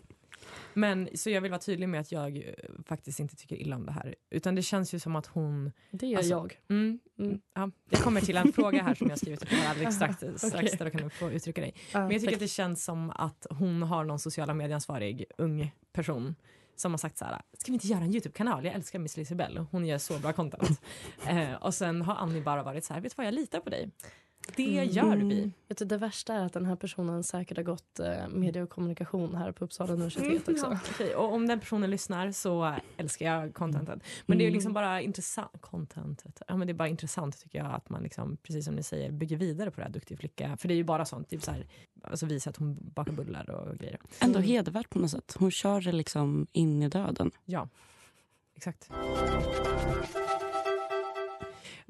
[0.75, 2.43] Men så jag vill vara tydlig med att jag eh,
[2.87, 4.15] faktiskt inte tycker illa om det här.
[4.31, 5.73] Utan det känns ju som att hon...
[5.91, 6.59] Det gör jag.
[6.71, 7.41] Mm, Mm.
[7.55, 10.39] ja, jag kommer till en fråga här som jag skrivit upp här alldeles strax, Aha,
[10.39, 11.75] strax där du kan få uttrycka dig.
[11.93, 12.35] Ja, Men jag tycker tack.
[12.35, 16.35] att det känns som att hon har någon sociala medieansvarig ung person
[16.77, 18.65] som har sagt så här, ska vi inte göra en YouTube-kanal?
[18.65, 20.81] Jag älskar Miss Lisabelle, hon gör så bra content.
[21.27, 23.71] eh, och sen har Annie bara varit så här, vet du vad, jag litar på
[23.71, 23.91] dig.
[24.57, 24.89] Det Mm.
[24.95, 25.51] gör vi.
[25.69, 28.71] Vet du, det värsta är att den här personen säkert har gått eh, media och
[28.71, 30.67] kommunikation här på Uppsala universitet Mm, också.
[30.73, 31.15] ja, okej.
[31.17, 34.03] Och om den personen lyssnar så älskar jag contentet.
[34.27, 34.75] Men det är ju liksom Mm.
[34.75, 35.51] bara intressant.
[35.61, 36.43] Contentet.
[36.49, 39.11] Ja, men det är bara intressant tycker jag att man liksom, precis som ni säger,
[39.13, 40.57] bygger vidare på det här duktig flicka.
[40.57, 41.67] För det är ju bara sånt, typ så här,
[42.03, 43.99] alltså visa att hon bakar bullar och grejer.
[44.21, 45.37] Ändå hedervärt på något sätt.
[45.39, 47.31] Hon kör det liksom in i döden.
[47.45, 47.69] Ja,
[48.57, 48.91] exakt.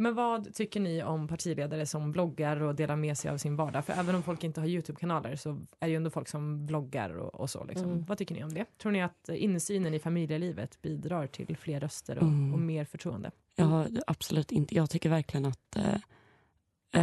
[0.02, 3.84] Men vad tycker ni om partiledare som bloggar och delar med sig av sin vardag?
[3.84, 7.10] För även om folk inte har Youtube-kanaler så är det ju ändå folk som bloggar
[7.16, 7.64] och, och så.
[7.64, 7.84] Liksom.
[7.90, 8.04] Mm.
[8.04, 8.64] Vad tycker ni om det?
[8.78, 12.54] Tror ni att insynen i familjelivet bidrar till fler röster och, Mm.
[12.54, 13.30] och mer förtroende?
[13.56, 14.74] Ja, absolut inte.
[14.74, 15.96] Jag tycker verkligen att eh,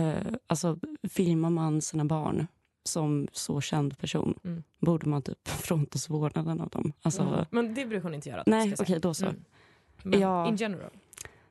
[0.01, 2.47] eh, alltså, filmar man sina barn
[2.83, 4.63] som så känd person Mm.
[4.79, 6.93] borde man typ fråntas vårdnaden av dem.
[7.01, 7.45] Alltså, Mm.
[7.51, 8.43] Men det brukar hon inte göra.
[8.45, 9.25] Nej, okej, då så.
[9.25, 9.43] Mm.
[10.03, 10.47] Men Ja.
[10.47, 10.89] in general.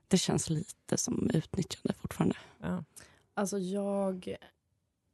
[0.08, 2.36] Det känns lite som utnyttjande fortfarande.
[2.58, 2.84] Ja.
[3.34, 4.36] Alltså jag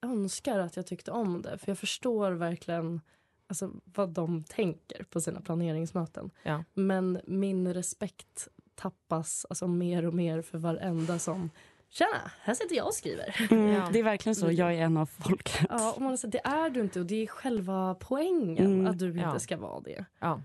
[0.02, 3.00] önskar att jag tyckte om det för jag förstår verkligen
[3.46, 6.30] alltså, vad de tänker på sina planeringsmöten.
[6.42, 6.64] Ja.
[6.74, 11.50] Men min respekt tappas alltså, mer och mer för varenda som
[11.88, 13.46] Tjena, här sitter jag och skriver.
[13.50, 13.88] Mm, Ja.
[13.92, 14.50] Det är verkligen så.
[14.50, 15.66] Jag är en av folket.
[15.70, 18.98] Ja, och man säger, det är du inte och det är själva poängen Mm, att
[18.98, 19.38] du inte ja.
[19.38, 20.04] ska vara det.
[20.18, 20.42] Ja.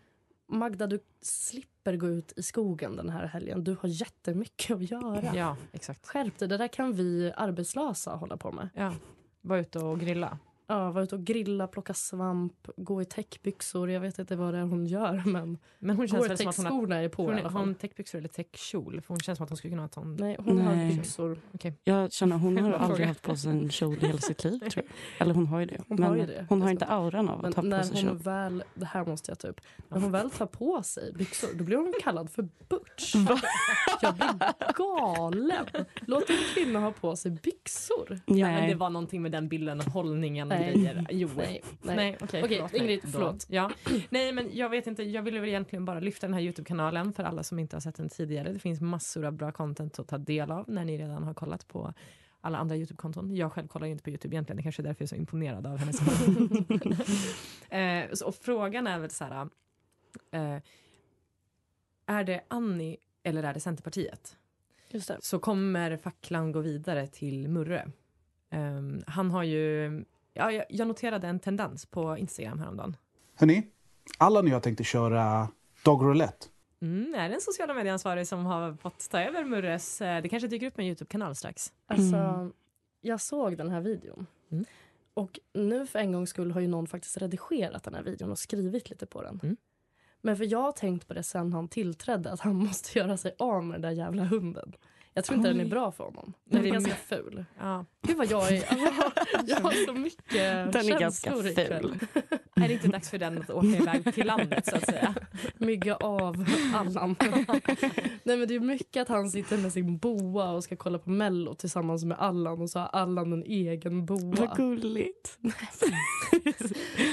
[0.48, 3.64] Magda, du slipper gå ut i skogen den här helgen.
[3.64, 5.36] Du har jättemycket att göra.
[5.36, 6.08] ja, exakt.
[6.08, 8.70] Skärp dig, det där kan vi arbetslösa hålla på med.
[8.74, 8.94] Ja.
[9.42, 10.38] Var ute och grilla.
[10.72, 13.90] Ja, vara ute och grilla, plocka svamp, gå i täckbyxor.
[13.92, 16.58] Jag vet inte vad det är hon gör men Men hon känns väl som att
[16.58, 17.76] hon har Gore-Tex-skorna är på i Hon, alla har hon fall.
[17.82, 19.02] täckbyxor eller täckkjol?
[19.02, 20.20] För hon känns som att hon skulle kunna ha ett sånt.
[20.20, 20.96] Nej, hon har Nej.
[20.98, 21.40] byxor.
[21.84, 24.60] Jag känner hon har aldrig haft på sig en kjol i hela sitt liv.
[24.60, 24.86] Tror jag.
[25.22, 25.78] Eller hon har ju det.
[25.88, 27.84] Hon Men har ju det, hon har inte auran av Men att ha på när
[27.84, 28.18] sig hon kjol.
[28.18, 31.64] väl, det här måste jag ta upp, när hon väl tar på sig byxor då
[31.64, 33.16] blir hon kallad för butch.
[34.02, 35.66] Jag blir galen.
[36.06, 38.20] Låt en kvinna ha på sig byxor.
[38.26, 38.70] Ja, men Nej.
[38.70, 40.74] det var någonting med den bilden, hållningen och Nej.
[40.74, 41.06] grejer.
[41.10, 41.30] Jo.
[41.38, 42.18] Nej, Nej, nej.
[42.22, 42.42] okej.
[42.42, 43.46] Förlåt mig Ingrid, förlåt.
[43.50, 43.72] Ja.
[44.10, 45.04] Nej, men jag vet inte.
[45.04, 47.96] Jag ville väl egentligen bara lyfta den här Youtube-kanalen för alla som inte har sett
[47.96, 48.54] den tidigare.
[48.54, 51.68] Det finns massor av bra content att ta del av när ni redan har kollat
[51.68, 51.94] på
[52.42, 53.36] alla andra Youtube-konton.
[53.36, 54.58] Jag själv kollar ju inte på Youtube egentligen.
[54.58, 56.02] Det kanske är därför jag är så imponerad av hennes
[57.70, 59.50] eh, så, Och frågan är väl så här.
[60.32, 60.62] Eh,
[62.06, 64.38] är det Annie eller är det Centerpartiet?
[64.92, 65.18] Just det.
[65.22, 67.92] så kommer facklan gå vidare till Murre.
[68.50, 70.04] Ehm, han har ju,
[70.40, 72.96] ja, jag, jag noterade en tendens på Instagram häromdagen.
[73.36, 73.68] Hörni,
[74.18, 75.48] alla ni har tänkt att köra
[75.86, 76.46] Dog Roulette.
[76.82, 80.48] Mm, är det en sociala medieansvarig som har fått ta över Murres, eh, det kanske
[80.48, 81.74] dyker upp en Youtube-kanal strax.
[81.88, 82.54] Alltså, Mm.
[83.02, 84.26] jag såg den här videon.
[84.52, 84.66] Mm.
[85.14, 88.40] Och nu för en gångs skull har ju någon faktiskt redigerat den här videon och
[88.40, 89.40] skrivit lite på den.
[89.44, 89.58] Mm.
[90.22, 93.36] Men för jag har tänkt på det sen han tillträdde att han måste göra sig
[93.40, 94.74] av med den där jävla hunden.
[95.14, 95.70] Jag tror inte den är Oj.
[95.70, 96.34] bra för honom.
[96.46, 97.46] Den är ganska ful.
[97.60, 97.86] Ja.
[98.08, 98.64] Gud vad jag är...
[99.46, 102.00] Jag har så mycket Den är ganska ful.
[102.56, 105.16] Är det inte dags för den att åka iväg till landet så att säga?
[105.58, 106.46] Mygga av
[106.76, 107.16] Allan.
[108.24, 111.10] Nej men det är mycket att han sitter med sin boa och ska kolla på
[111.10, 114.36] mello tillsammans med Allan och så har Allan en egen boa.
[114.36, 115.38] Vad gulligt.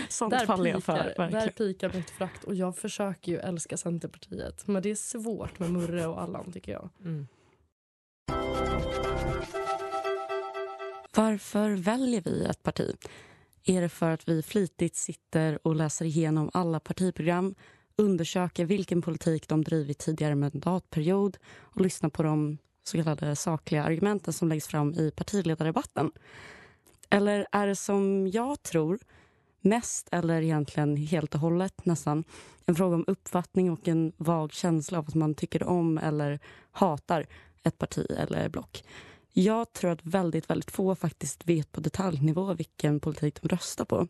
[0.08, 0.92] Sånt Där faller jag för.
[0.92, 1.52] pikar, där Verkligen.
[1.74, 6.06] pikar mitt frakt och jag försöker ju älska Centerpartiet men det är svårt med Murre
[6.06, 6.88] och Allan tycker jag.
[7.04, 7.26] Mm.
[11.16, 12.96] Varför väljer vi ett parti?
[13.64, 17.54] Är det för att vi flitigt sitter och läser igenom alla partiprogram
[17.96, 24.32] undersöker vilken politik de drivit tidigare mandatperiod och lyssnar på de så kallade sakliga argumenten
[24.32, 26.10] som läggs fram i partiledardebatten?
[27.10, 28.98] Eller är det som jag tror,
[29.60, 32.24] mest eller egentligen helt och hållet nästan
[32.66, 37.26] en fråga om uppfattning och en vag känsla av att man tycker om eller hatar
[37.62, 38.82] ett parti eller block?
[39.38, 44.08] Jag tror att väldigt, väldigt få faktiskt vet på detaljnivå vilken politik de röstar på.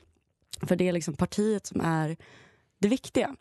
[0.62, 2.16] För det är liksom partiet som är
[2.78, 3.36] det viktiga.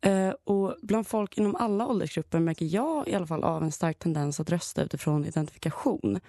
[0.00, 3.98] Eh, och bland folk inom alla åldersgrupper märker jag i alla fall av en stark
[3.98, 6.20] tendens att rösta utifrån identifikation.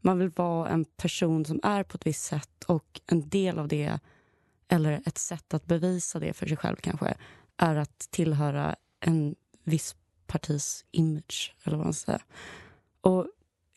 [0.00, 3.68] Man vill vara en person som är på ett visst sätt och en del av
[3.68, 3.98] det,
[4.68, 7.14] eller ett sätt att bevisa det för sig själv kanske,
[7.56, 12.22] är att tillhöra en viss partis image, eller vad man ska säga.
[13.00, 13.26] Och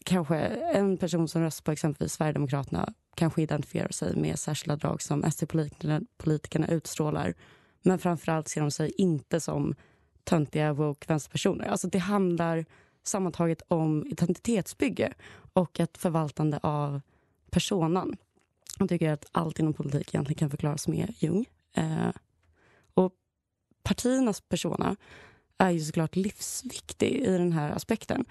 [0.05, 5.31] kanske en person som röstar på exempelvis Sverigedemokraterna kanske identifierar sig med särskilda drag som
[5.31, 7.33] SD-politikerna utstrålar
[7.81, 9.75] Men framförallt ser de sig inte som
[10.23, 11.65] töntiga woke vänsterpersoner.
[11.65, 12.65] Alltså det handlar
[13.03, 15.13] sammantaget om identitetsbygge
[15.53, 17.01] och ett förvaltande av
[17.51, 18.17] personan.
[18.79, 21.45] Jag tycker att allt inom politik egentligen kan förklaras med Jung.
[21.73, 22.09] Eh,
[22.93, 23.13] och
[23.83, 24.95] partiernas persona
[25.57, 28.25] är ju såklart livsviktig i den här aspekten.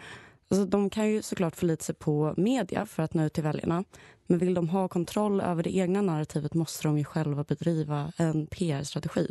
[0.50, 3.84] Alltså, de kan ju såklart förlita sig på media för att nå ut till väljarna.
[4.26, 8.46] Men vill de ha kontroll över det egna narrativet måste de ju själva bedriva en
[8.46, 9.30] PR-strategi.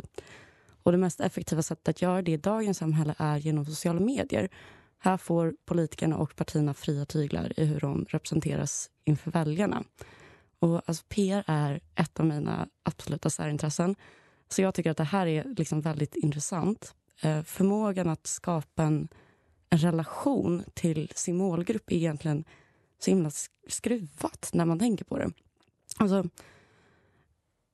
[0.82, 4.48] Och det mest effektiva sättet att göra det i dagens samhälle är genom sociala medier.
[4.98, 9.84] Här får politikerna och partierna fria tyglar i hur de representeras inför väljarna.
[10.58, 13.96] Och alltså PR är ett av mina absoluta särintressen.
[14.48, 16.94] Så jag tycker att det här är liksom väldigt intressant.
[17.22, 19.08] Eh, förmågan att skapa en,
[19.70, 22.44] en relation till sin målgrupp är egentligen
[22.98, 23.30] så himla
[23.68, 25.32] skruvat när man tänker på det.
[25.96, 26.24] Alltså,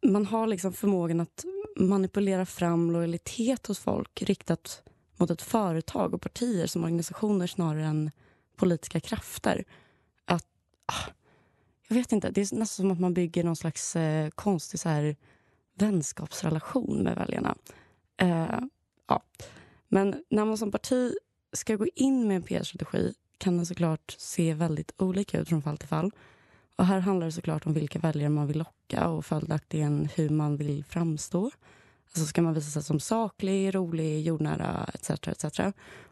[0.07, 1.45] man har liksom förmågan att
[1.77, 4.83] manipulera fram lojalitet hos folk riktat
[5.17, 8.11] mot ett företag och partier som organisationer snarare än
[8.57, 9.65] politiska krafter.
[10.25, 10.47] Att,
[10.87, 11.11] ah,
[11.89, 14.89] jag vet inte, Det är nästan som att man bygger någon slags eh, konstig så
[14.89, 15.17] här,
[15.75, 17.57] vänskapsrelation med väljarna.
[18.17, 18.61] Eh,
[19.09, 19.23] ja.
[19.89, 21.15] Men när man som parti
[21.57, 25.79] ska gå in med en PR-strategi kan den såklart se väldigt olika ut från fall
[25.79, 26.11] till fall.
[26.77, 30.57] Och här handlar det såklart om vilka väljare man vill locka och följaktligen hur man
[30.57, 31.51] vill framstå.
[32.07, 35.11] Alltså ska man visa sig som saklig, rolig, jordnära etc.
[35.11, 35.61] etc.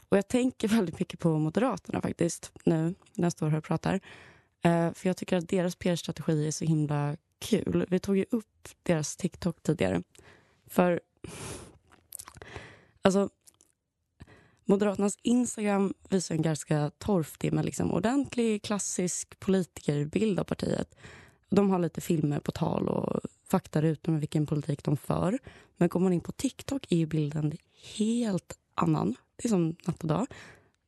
[0.09, 3.95] Och jag tänker väldigt mycket på Moderaterna faktiskt nu när jag står här och pratar.
[3.95, 7.87] Uh, för jag tycker att deras PR-strategi är så himla kul.
[7.89, 10.03] Vi tog ju upp deras TikTok tidigare.
[10.67, 11.01] För
[13.03, 13.29] alltså
[14.65, 20.95] Moderaternas Instagram visar en ganska torftig men liksom ordentlig klassisk politikerbild av partiet.
[21.51, 25.39] De har lite filmer på tal och faktarutor med vilken politik de för.
[25.77, 27.53] Men går man in på TikTok är bilden
[27.97, 29.17] helt annan.
[29.37, 30.27] Det är som natt och dag.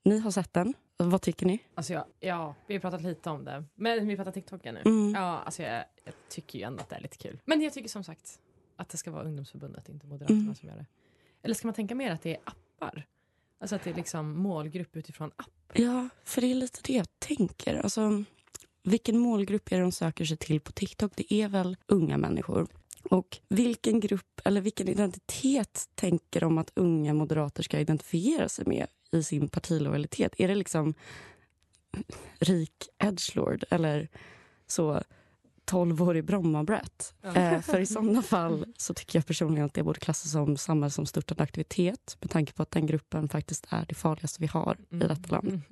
[0.04, 0.74] Ni har sett den.
[0.96, 1.58] Vad tycker ni?
[1.74, 3.64] Alltså jag, ja, vi har pratat lite om det.
[3.74, 4.82] Men vi pratar TikTok nu.
[4.84, 5.14] Mm.
[5.14, 7.40] Ja, alltså jag, jag, tycker ju ändå att det är lite kul.
[7.44, 8.40] Men jag tycker som sagt
[8.76, 10.54] att det ska vara ungdomsförbundet, inte Moderaterna Mm.
[10.54, 10.86] som gör det.
[11.42, 13.06] Eller ska man tänka mer att det är appar?
[13.58, 15.50] Alltså att det är liksom målgrupp utifrån app.
[15.72, 17.74] Ja, för det är lite det jag tänker.
[17.74, 18.24] Alltså,
[18.82, 21.12] vilken målgrupp är det de söker sig till på TikTok?
[21.16, 22.66] Det är väl unga människor.
[23.10, 28.86] Och vilken grupp eller vilken identitet tänker de att unga moderater ska identifiera sig med
[29.10, 30.40] i sin partilojalitet?
[30.40, 30.94] Är det liksom
[32.38, 34.08] rik edgelord eller
[34.66, 35.02] så
[35.66, 37.14] 12-årig Bromma-brat?
[37.22, 37.34] Ja.
[37.34, 41.42] Eh, för i sådana fall så tycker jag personligen att det borde klassas som samhällsomstörtande
[41.42, 45.34] aktivitet med tanke på att den gruppen faktiskt är det farligaste vi har i detta
[45.36, 45.62] land.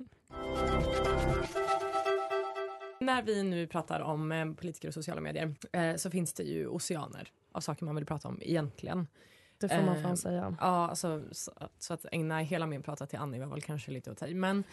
[2.99, 6.67] När vi nu pratar om eh, politiker och sociala medier eh, så finns det ju
[6.67, 9.07] oceaner av saker man vill prata om egentligen.
[9.57, 10.55] Det får man Eh, fan säga.
[10.59, 14.11] Ja, alltså, så, så att ägna hela min prata till Annie var väl kanske lite
[14.11, 14.27] att ta.
[14.27, 14.63] Men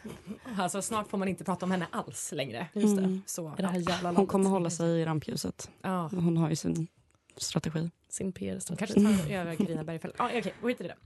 [0.58, 2.68] alltså, snart får man inte prata om henne alls längre.
[2.72, 3.20] Just det.
[3.26, 5.70] Så, I det här jävla Hon kommer hålla sig i rampljuset.
[5.82, 6.08] Ja.
[6.12, 6.86] Hon har ju sin
[7.36, 7.90] strategi.
[8.08, 8.94] Sin PR-strategi.
[9.04, 10.16] kanske tar över Carina Bergfeldt.
[10.18, 10.96] Ja, Okej, skit i det.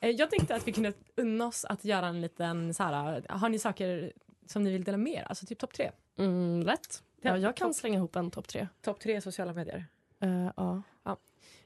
[0.00, 3.48] Eh, Jag tänkte att vi kunde unna oss att göra en liten så här, har
[3.48, 4.12] ni saker
[4.46, 5.22] som ni vill dela med er?
[5.28, 5.90] Alltså typ topp tre?
[6.18, 7.02] Mm, lätt.
[7.22, 8.68] Ja, jag kan Topp- slänga ihop en topp tre.
[8.82, 9.86] Topp tre sociala medier.
[10.20, 10.82] Eh, ja.
[11.04, 11.16] Ja.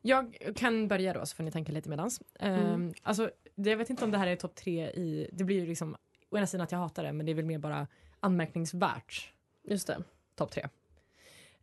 [0.02, 2.20] Jag kan börja då så får ni tänka lite medans.
[2.40, 2.72] Mm.
[2.72, 5.30] Um, alltså, jag vet inte om det här är topp tre i...
[5.32, 5.96] Det blir ju liksom
[6.30, 7.87] å ena sidan att jag hatar det men det är väl mer bara
[8.20, 9.32] anmärkningsvärt.
[9.64, 10.02] Just det.
[10.34, 10.68] Topp tre.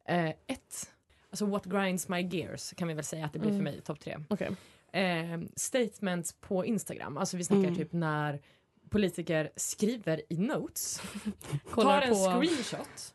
[0.05, 0.91] Eh, ett.
[1.29, 3.59] Alltså what grinds my gears kan vi väl säga att det blir Mm.
[3.65, 4.17] för mig topp tre.
[4.29, 4.51] Okej.
[4.91, 7.17] Eh, statements på Instagram.
[7.17, 7.75] Alltså vi snackar Mm.
[7.75, 8.41] typ när
[8.89, 11.01] politiker skriver i notes,
[11.75, 13.13] tar en på- screenshot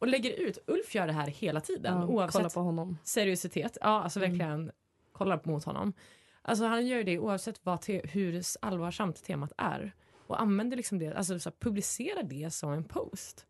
[0.00, 0.58] och lägger ut.
[0.66, 2.98] Ulf gör det här hela tiden Ja, oavsett på honom.
[3.04, 3.78] seriositet.
[3.80, 4.30] Ja, alltså Mm.
[4.30, 4.70] verkligen
[5.12, 5.92] kolla mot honom.
[6.42, 9.94] Alltså han gör det oavsett vad te- hur allvarsamt temat är.
[10.26, 13.46] Och använder liksom det, alltså så här, publicerar det som en post.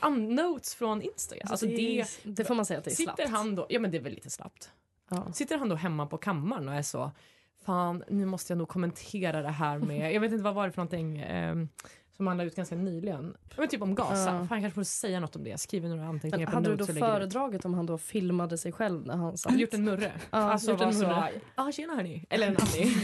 [0.00, 1.48] An- notes från Instagram.
[1.50, 3.30] Alltså det, det, det får man säga att det är sitter slappt.
[3.30, 4.72] han då, ja men det är väl lite slappt.
[5.10, 5.32] Ja.
[5.32, 7.10] Sitter han då hemma på kammaren och är så,
[7.64, 10.72] fan nu måste jag nog kommentera det här med, jag vet inte vad var det
[10.72, 11.56] för någonting eh,
[12.16, 13.36] som han la ut ganska nyligen.
[13.56, 14.46] Men typ om Gaza, Ja.
[14.46, 16.86] fan kanske borde säga något om det, skriver några anteckningar Men på hade du då
[16.86, 19.58] föredragit om han då filmade sig själv när han satt?
[19.58, 20.12] Gjort en murre.
[20.30, 21.30] Ja, alltså gjort en så, murre.
[21.56, 22.24] ja tjena hörni.
[22.30, 22.96] Eller en Annie.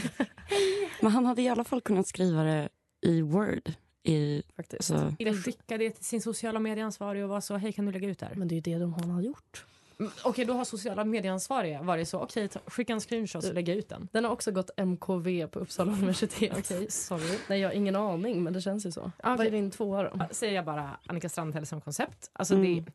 [1.03, 2.69] Men han hade i alla fall kunnat skriva det
[3.01, 3.73] i Word.
[4.03, 4.85] I, Faktiskt.
[4.85, 8.09] Så, Eller skicka det till sin sociala medieansvarig och vara så, hej kan du lägga
[8.09, 8.35] ut det här?
[8.35, 9.67] Men det är ju det de han har gjort.
[10.01, 13.75] Mm, Okej, då har sociala medieansvariga varit så, okej ta- skicka en screenshot och lägga
[13.75, 14.09] ut den.
[14.13, 16.53] Den har också gått MKV på Uppsala universitet.
[16.59, 17.39] Okej, sorry.
[17.49, 19.13] Nej, jag har ingen aning, men det känns ju så.
[19.25, 20.21] Vad är din tvåa då?
[20.31, 22.31] Säger jag bara Annika Strandhäll som koncept.
[22.33, 22.85] Alltså Mm.
[22.85, 22.93] det,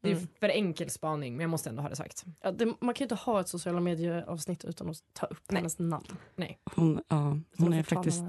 [0.00, 0.28] Det är Mm.
[0.40, 2.24] för enkel spaning men jag måste ändå ha det sagt.
[2.40, 5.78] Ja, det, man kan ju inte ha ett sociala medieavsnitt utan att ta upp hennes
[5.78, 6.06] namn.
[6.36, 6.58] Nej.
[6.74, 8.22] Hon, ja, hon är faktiskt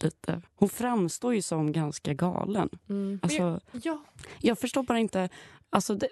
[0.00, 0.42] lite...
[0.54, 2.68] Hon framstår ju som ganska galen.
[2.88, 3.20] Mm.
[3.22, 4.04] Alltså, Ja.
[4.40, 5.28] jag förstår bara inte...
[5.70, 6.08] Alltså det,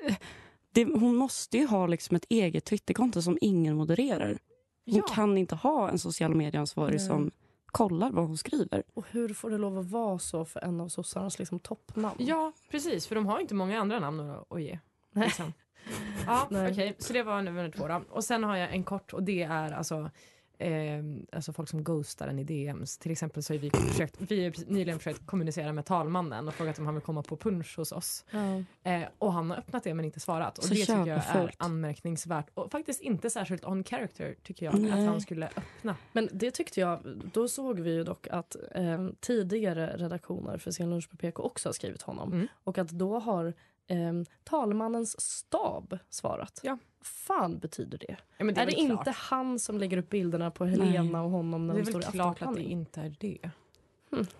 [0.76, 4.38] det, hon måste ju ha liksom ett eget Twitterkonto som ingen modererar.
[4.86, 5.02] Hon Ja.
[5.02, 7.06] kan inte ha en sociala medieansvarig Nej.
[7.06, 7.30] som
[7.66, 8.82] kollar vad hon skriver.
[8.94, 12.16] Och hur får det lov att vara så för en av sossarnas liksom, toppnamn?
[12.18, 13.06] Ja, precis.
[13.06, 14.78] För de har inte många andra namn att, ge.
[15.12, 15.24] Nej.
[15.26, 15.52] Liksom.
[16.26, 16.96] Ja, okej.
[16.98, 18.02] Så det var nummer två då.
[18.10, 20.10] Och sen har jag en kort och det är alltså
[20.58, 22.98] Eh, alltså folk som ghostar en i DMs.
[22.98, 26.78] Till exempel så har vi, försökt, vi har nyligen försökt kommunicera med talmannen och frågat
[26.78, 28.24] om han vill komma på punch hos oss.
[28.30, 28.62] Ja.
[28.90, 30.58] Eh, och han har öppnat det men inte svarat.
[30.58, 32.46] Och Så det tycker jag är anmärkningsvärt.
[32.54, 34.74] Och faktiskt inte särskilt on character tycker jag.
[34.74, 35.06] Att Nej.
[35.06, 35.96] han skulle öppna.
[36.12, 37.00] Men det tyckte jag,
[37.32, 41.68] då såg vi ju dock att eh, tidigare redaktioner för Sen lunch på PK också
[41.68, 42.32] har skrivit honom.
[42.32, 42.48] Mm.
[42.64, 43.54] Och att då har
[43.86, 44.12] eh,
[44.44, 46.60] talmannens stab svarat.
[46.62, 46.78] Ja.
[47.02, 48.16] Fan betyder det?
[48.38, 48.98] Ja, men det är, är det väl klart.
[49.06, 52.00] inte han som lägger upp bilderna på Helena och honom när Det är de står
[52.00, 53.50] väl i klart att det inte är det.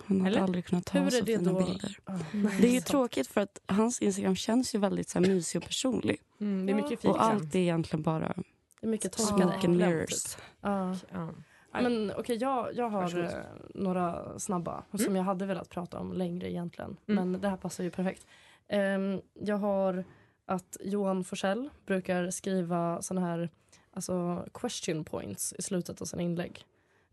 [0.06, 0.40] Hon hade Eller?
[0.40, 1.58] aldrig kunnat ta Hur är så det fina då?
[1.64, 1.98] bilder.
[2.04, 2.86] Ah, Det är ju sant.
[2.86, 6.16] tråkigt för att hans Instagram känns ju väldigt så här, mysig och personlig.
[6.40, 8.34] Mm, det är mycket Och allt är egentligen bara
[8.80, 10.36] Det är mycket smoke and mirrors.
[10.60, 10.96] Ja.
[11.12, 11.28] Ja.
[11.72, 13.24] Men okej, jag, jag har Varsågod.
[13.24, 13.30] eh,
[13.74, 16.96] några snabba som jag hade velat prata om längre egentligen.
[17.08, 17.30] Mm.
[17.30, 18.26] Men det här passar ju perfekt.
[18.68, 20.04] Ehm, jag har
[20.46, 23.50] att Johan Forsell brukar skriva såna här
[23.92, 26.64] alltså question points i slutet av sina inlägg.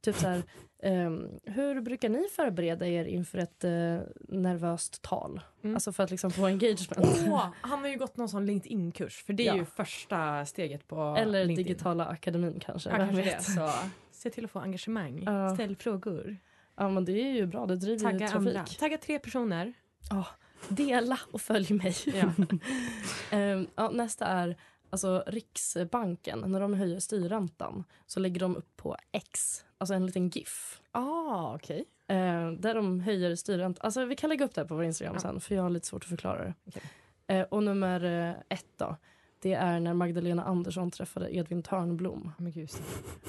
[0.02, 0.44] Typ så här,
[0.84, 5.42] ehm, hur brukar ni förbereda er inför ett eh, nervöst tal?
[5.64, 5.76] Mm.
[5.76, 7.24] Alltså för att liksom få engagement.
[7.28, 9.24] Åh, han har ju gått någon sån LinkedIn-kurs.
[9.24, 9.56] För det är Ja.
[9.56, 11.68] ju första steget på Eller LinkedIn.
[11.68, 12.90] digitala akademin kanske.
[12.90, 13.44] Ja, kanske det.
[13.44, 13.70] Så
[14.12, 15.24] se till att få engagemang.
[15.26, 15.54] Ja.
[15.54, 16.38] Ställ frågor.
[16.76, 18.48] Ja men det är ju bra, det driver ju Tagga trafik.
[18.48, 18.66] andra.
[18.66, 19.74] Tagga tre personer.
[20.10, 20.26] Ja,
[20.70, 21.96] dela och följ mig.
[22.06, 22.32] Ja.
[23.32, 24.58] Ehm, ja, nästa är
[24.90, 26.40] alltså Riksbanken.
[26.48, 30.82] När de höjer styrräntan så lägger de upp på X, alltså en liten GIF.
[30.92, 31.86] Ah, okej.
[32.08, 33.86] Ehm, där de höjer styrräntan.
[33.86, 35.20] Alltså, vi kan lägga upp det här på vår Instagram Ja.
[35.22, 36.54] sen för jag har lite svårt att förklara det.
[36.68, 36.82] Okej.
[37.28, 38.98] Ehm, och nummer eh, ett då.
[39.42, 42.32] Det är när Magdalena Andersson träffade Edvin Törnblom.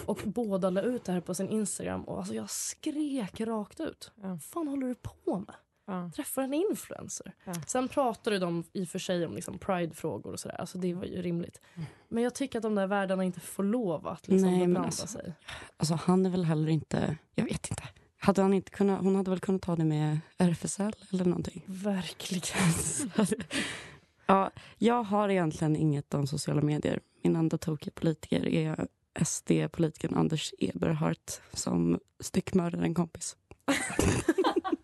[0.07, 4.12] Och båda la ut det här på sin Instagram och alltså jag skrek rakt ut.
[4.23, 4.38] Ja.
[4.38, 5.55] Fan håller du på med?
[5.87, 6.11] Ja.
[6.16, 7.33] träffar en influencer.
[7.44, 7.55] Ja.
[7.66, 10.61] Sen pratade de i och för sig om liksom pride-frågor och sådär.
[10.61, 11.61] Alltså det var ju rimligt.
[12.09, 14.87] Men jag tycker att de där världarna inte får lov att liksom Nej, men beblanda
[14.87, 15.33] alltså- sig.
[15.77, 17.16] Alltså han är väl heller inte...
[17.35, 17.83] Jag vet inte.
[18.18, 21.62] Hade han inte kunnat, hon hade väl kunnat ta det med RFSL eller någonting.
[21.66, 22.73] Verkligen.
[24.27, 27.01] ja, jag har egentligen inget om sociala medier.
[27.23, 28.87] Min enda tokiga politiker är
[29.25, 33.37] SD-politikern Anders Eberhardt som styckmördade en kompis.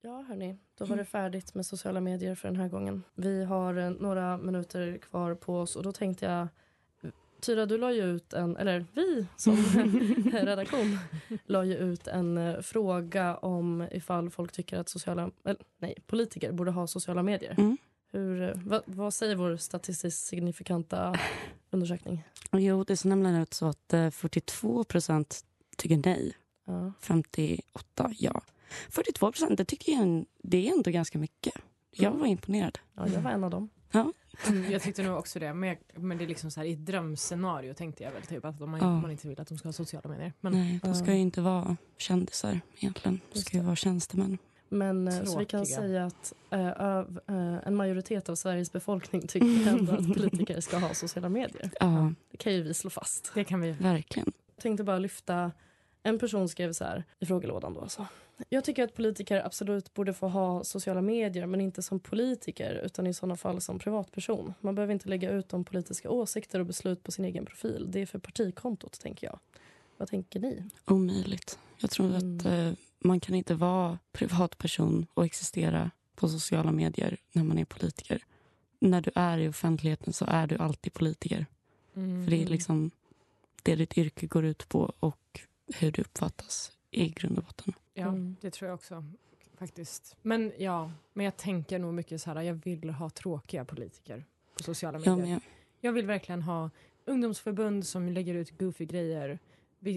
[0.00, 0.56] Ja, hörni.
[0.78, 3.02] Då var det färdigt med sociala medier för den här gången.
[3.14, 6.48] Vi har eh, några minuter kvar på oss och då tänkte jag
[7.40, 9.56] Tyra, du la ju ut en, eller vi som
[10.32, 10.98] redaktion
[11.46, 15.30] la ju ut en eh, fråga om ifall folk tycker att sociala,
[15.78, 17.54] nej, politiker borde ha sociala medier.
[17.58, 17.76] Mm.
[18.12, 21.18] Hur, eh, vad, vad säger vår statistiskt signifikanta
[21.70, 22.24] undersökning?
[22.52, 25.44] Jo, det ser nämligen ut så att eh, 42 procent
[25.76, 26.36] tycker nej.
[26.68, 26.92] Ja.
[27.00, 28.42] 58 ja.
[28.90, 31.54] 42 procent, det tycker jag det är ändå ganska mycket.
[31.90, 32.78] Jag var imponerad.
[32.94, 33.68] Ja, jag var en av dem.
[33.92, 34.12] Ja.
[34.48, 35.54] Mm, jag tyckte nog också det.
[35.54, 38.44] Men, jag, men det är liksom så här, i ett drömscenario tänkte jag väl typ
[38.44, 39.00] att man, Ja.
[39.00, 40.32] man inte vill att de ska ha sociala medier.
[40.40, 43.20] Men, Nej, de ska ju inte vara kändisar egentligen.
[43.32, 44.38] De ska ju vara tjänstemän.
[44.68, 45.76] Men eh, så vi kan Tråkiga.
[45.76, 50.94] säga att öv, eh, en majoritet av Sveriges befolkning tycker ändå att politiker ska ha
[50.94, 51.70] sociala medier.
[51.80, 53.30] Ja, Det kan ju vi slå fast.
[53.34, 53.72] Det kan vi.
[53.72, 54.32] verkligen.
[54.56, 55.52] Jag tänkte bara lyfta,
[56.02, 58.06] en person skrev så här i frågelådan då alltså.
[58.48, 63.06] Jag tycker att politiker absolut borde få ha sociala medier men inte som politiker utan
[63.06, 64.54] i sådana fall som privatperson.
[64.60, 67.86] Man behöver inte lägga ut de politiska åsikter och beslut på sin egen profil.
[67.88, 69.38] Det är för partikontot tänker jag.
[69.96, 70.64] Vad tänker ni?
[70.86, 71.58] Omöjligt.
[71.78, 72.46] Jag tror att Mm.
[72.46, 78.24] eh, man kan inte vara privatperson och existera på sociala medier när man är politiker.
[78.80, 81.46] När du är i offentligheten så är du alltid politiker.
[81.96, 82.24] Mm.
[82.24, 82.90] För det är liksom
[83.62, 85.18] det ditt yrke går ut på och
[85.74, 87.72] hur du uppfattas i grund och botten.
[87.94, 88.36] Ja, Mm.
[88.40, 89.04] det tror jag också.
[89.54, 90.16] Faktiskt.
[90.22, 94.24] Men ja, men jag tänker nog mycket så här, jag vill ha tråkiga politiker
[94.56, 95.16] på sociala medier.
[95.18, 95.40] Jag med.
[95.80, 96.70] Jag vill verkligen ha
[97.04, 99.38] ungdomsförbund som lägger ut goofy grejer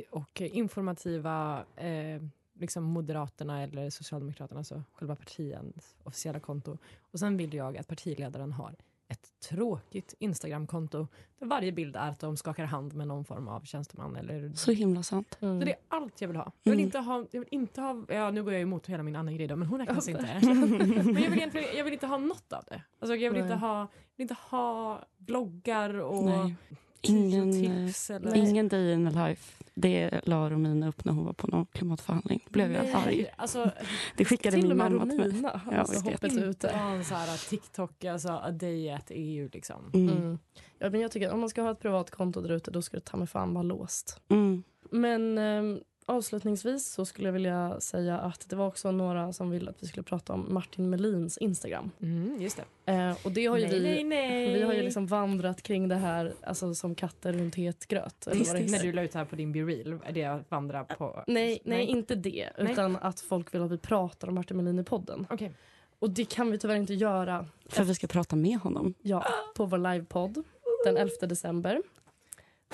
[0.10, 2.22] och informativa eh,
[2.54, 6.78] liksom Moderaterna eller Socialdemokraterna, alltså själva partiets officiella konto.
[7.12, 8.76] Och sen vill jag att partiledaren har
[9.12, 11.08] ett tråkigt Instagramkonto
[11.40, 14.16] där varje bild är att de skakar hand med någon form av tjänsteman.
[14.16, 14.52] Eller...
[14.56, 15.38] Så himla sant.
[15.40, 16.52] Så det är allt jag vill ha.
[16.64, 16.86] Jag vill Mm.
[16.86, 19.48] inte ha, jag vill inte ha ja, nu går jag emot hela min annan grej
[19.48, 20.40] då, men hon räknas inte.
[20.44, 22.82] men jag vill, egentligen, jag vill inte ha något av det.
[23.00, 23.88] Alltså, jag vill inte ha, jag
[24.18, 26.56] vill inte ha bloggar och Nej.
[27.02, 29.61] Ingen, tips eller- ingen day in a life.
[29.74, 32.44] Det la Romina upp när hon var på någon klimatförhandling.
[32.46, 33.26] Då blev jag Nej, arg.
[33.38, 33.72] Alltså,
[34.18, 35.30] Det skickade Till min och med mamma till mig.
[35.30, 36.70] Romina, Ja, alltså, hoppet ute.
[36.70, 39.92] en så här TikTok, alltså a day at EU liksom.
[39.94, 40.18] Mm.
[40.18, 40.40] Mm.
[40.80, 42.82] Ja, men jag tycker att om man ska ha ett privat konto där ute då
[42.82, 44.22] ska det ta mig fan vara låst.
[44.30, 44.64] Mm.
[44.92, 45.80] Men ehm,
[46.12, 49.88] avslutningsvis så skulle jag vilja säga att det var också några som ville att vi
[49.88, 51.92] skulle prata om Martin Melins Instagram.
[52.02, 52.92] Mm, just det.
[52.92, 54.54] Eh, och det har ju Nej, vi, nej, nej.
[54.54, 58.28] vi har ju liksom vandrat kring det här alltså, som katter runt het gröt.
[58.28, 60.52] eller vad det När du la ut det här på din BeReal, är det att
[60.52, 61.24] vandra på?
[61.28, 62.50] Nej, nej, inte det.
[62.58, 62.72] Nej.
[62.72, 65.28] Utan att folk vill att vi pratar om Martin Melin i podden.
[65.30, 65.52] Okej.
[66.00, 68.94] Och det kan vi tyvärr inte göra För vi ska prata med honom.
[69.02, 70.44] ja, på vår livepodd
[70.86, 71.82] den 11 december.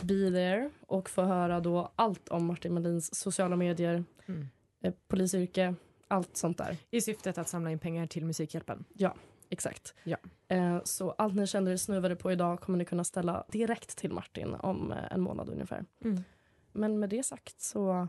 [0.02, 4.48] Be there och få höra då allt om Martin Melins sociala medier, Mm.
[4.82, 5.76] eh, polisyrke,
[6.08, 6.78] allt sånt där.
[6.92, 8.86] I syftet att samla in pengar till Musikhjälpen.
[8.94, 9.16] Ja,
[9.50, 9.94] exakt.
[10.04, 10.18] Ja.
[10.48, 14.12] Eh, så allt ni känner er snuvade på idag kommer ni kunna ställa direkt till
[14.12, 15.86] Martin om eh, en månad ungefär.
[16.04, 16.24] Mm.
[16.72, 18.08] Men med det sagt så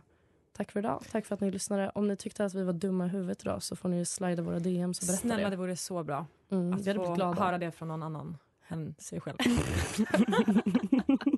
[0.53, 1.03] tack för idag.
[1.13, 1.91] Tack för att ni lyssnade.
[1.95, 4.59] Om ni tyckte att vi var dumma i huvudet idag så får ni slida våra
[4.59, 5.51] DMs och berätta Snälla, det.
[5.51, 8.37] det vore så bra Mm, att vi hade få höra det från någon annan
[8.69, 9.37] än sig själv.